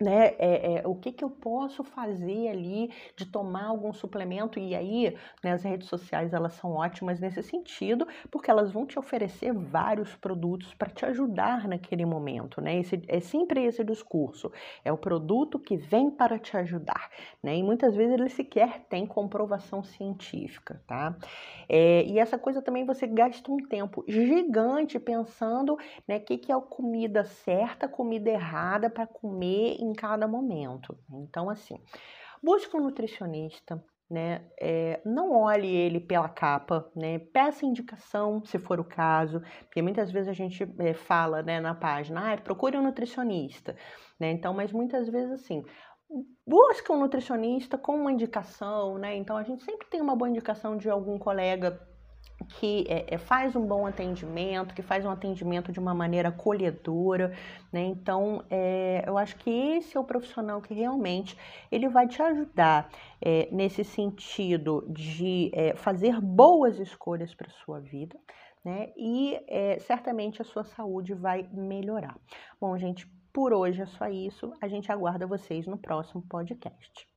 né, 0.04 0.36
é, 0.38 0.76
é, 0.76 0.88
o 0.88 0.96
que, 0.96 1.12
que 1.12 1.24
eu 1.24 1.30
posso 1.30 1.84
fazer 1.84 2.50
ali 2.50 2.92
de 3.16 3.26
tomar 3.26 3.68
algum 3.68 3.94
suplemento 3.94 4.60
e 4.60 4.76
aí 4.76 5.16
né, 5.42 5.54
as 5.54 5.64
redes 5.64 5.88
sociais 5.88 6.34
elas 6.34 6.54
são 6.54 6.74
ótimas 6.74 7.20
nesse 7.20 7.42
sentido 7.42 8.06
porque 8.30 8.52
elas 8.52 8.72
vão 8.72 8.86
te 8.86 9.00
oferecer 9.00 9.54
vários 9.54 10.16
produtos 10.16 10.74
para 10.74 10.90
te 10.90 11.06
ajudar 11.06 11.68
naquele 11.68 12.06
momento, 12.06 12.60
né? 12.60 12.80
Esse, 12.80 13.02
é 13.08 13.20
sempre 13.20 13.64
esse 13.64 13.84
discurso, 13.84 14.52
é 14.84 14.92
o 14.92 14.98
produto 14.98 15.58
que 15.58 15.78
vem 15.78 16.12
para 16.12 16.38
te 16.38 16.58
ajudar, 16.58 17.10
né? 17.42 17.56
E 17.56 17.64
muitas 17.64 17.96
vezes 17.96 18.14
ele 18.14 18.30
sequer 18.30 18.86
tem 18.90 19.06
comprovação 19.06 19.84
científica, 19.84 20.82
tá? 20.86 21.16
É, 21.70 22.04
e 22.04 22.20
essa 22.20 22.38
coisa 22.38 22.62
também 22.62 22.86
você 22.86 23.08
gasta 23.08 23.52
um 23.52 23.58
tempo 23.58 24.04
gigante 24.08 25.00
pensando, 25.00 25.78
né, 26.08 26.20
que 26.20 26.38
que 26.38 26.52
é 26.52 26.56
a 26.56 26.60
comida 26.60 27.24
certa, 27.24 27.88
comida 27.88 28.30
errada 28.30 28.90
para 28.90 29.08
comer 29.08 29.78
em 29.80 29.93
cada 29.94 30.28
momento. 30.28 30.98
Então, 31.12 31.50
assim, 31.50 31.80
busque 32.42 32.76
um 32.76 32.82
nutricionista, 32.82 33.84
né? 34.10 34.46
É, 34.60 35.02
não 35.06 35.32
olhe 35.32 35.68
ele 35.68 36.00
pela 36.00 36.30
capa, 36.30 36.92
né? 36.96 37.20
Peça 37.20 37.66
indicação, 37.66 38.44
se 38.46 38.60
for 38.60 38.80
o 38.80 38.84
caso, 38.84 39.42
porque 39.66 39.82
muitas 39.82 40.12
vezes 40.12 40.30
a 40.30 40.34
gente 40.34 40.64
é, 40.80 40.94
fala, 40.94 41.42
né, 41.42 41.60
na 41.60 41.74
página, 41.74 42.34
ah, 42.34 42.38
procure 42.38 42.78
um 42.78 42.84
nutricionista, 42.84 43.76
né? 44.20 44.32
Então, 44.32 44.54
mas 44.54 44.72
muitas 44.72 45.10
vezes 45.10 45.32
assim, 45.32 45.64
busca 46.46 46.94
um 46.94 47.00
nutricionista 47.00 47.78
com 47.78 47.96
uma 47.96 48.12
indicação, 48.12 48.98
né? 48.98 49.16
Então 49.16 49.38
a 49.38 49.44
gente 49.44 49.64
sempre 49.64 49.88
tem 49.88 50.02
uma 50.02 50.16
boa 50.16 50.30
indicação 50.30 50.78
de 50.78 50.90
algum 50.90 51.18
colega 51.18 51.80
que 52.48 52.86
é, 52.88 53.16
é, 53.16 53.18
faz 53.18 53.56
um 53.56 53.66
bom 53.66 53.86
atendimento, 53.86 54.74
que 54.74 54.82
faz 54.82 55.06
um 55.06 55.10
atendimento 55.10 55.72
de 55.72 55.80
uma 55.80 55.94
maneira 55.94 56.30
acolhedora, 56.30 57.34
né? 57.72 57.82
Então, 57.82 58.44
é, 58.50 59.04
eu 59.06 59.18
acho 59.18 59.36
que 59.38 59.50
esse 59.50 59.96
é 59.96 60.00
o 60.00 60.04
profissional 60.04 60.62
que 60.62 60.74
realmente 60.74 61.38
ele 61.72 61.88
vai 61.88 62.08
te 62.08 62.22
ajudar 62.22 62.90
é, 63.22 63.48
nesse 63.52 63.84
sentido 63.84 64.86
de 64.90 65.52
é, 65.54 65.76
fazer 65.76 66.20
boas 66.20 66.80
escolhas 66.80 67.34
para 67.34 67.50
sua 67.50 67.80
vida, 67.80 68.18
né? 68.64 68.92
E 68.98 69.40
é, 69.48 69.80
certamente 69.80 70.42
a 70.42 70.46
sua 70.46 70.64
saúde 70.64 71.14
vai 71.14 71.48
melhorar. 71.52 72.18
Bom, 72.60 72.78
gente, 72.78 73.08
por 73.32 73.54
hoje 73.54 73.82
é 73.82 73.86
só 73.86 74.08
isso. 74.08 74.54
A 74.62 74.68
gente 74.68 74.92
aguarda 74.92 75.26
vocês 75.26 75.66
no 75.66 75.78
próximo 75.78 76.24
podcast. 76.30 77.08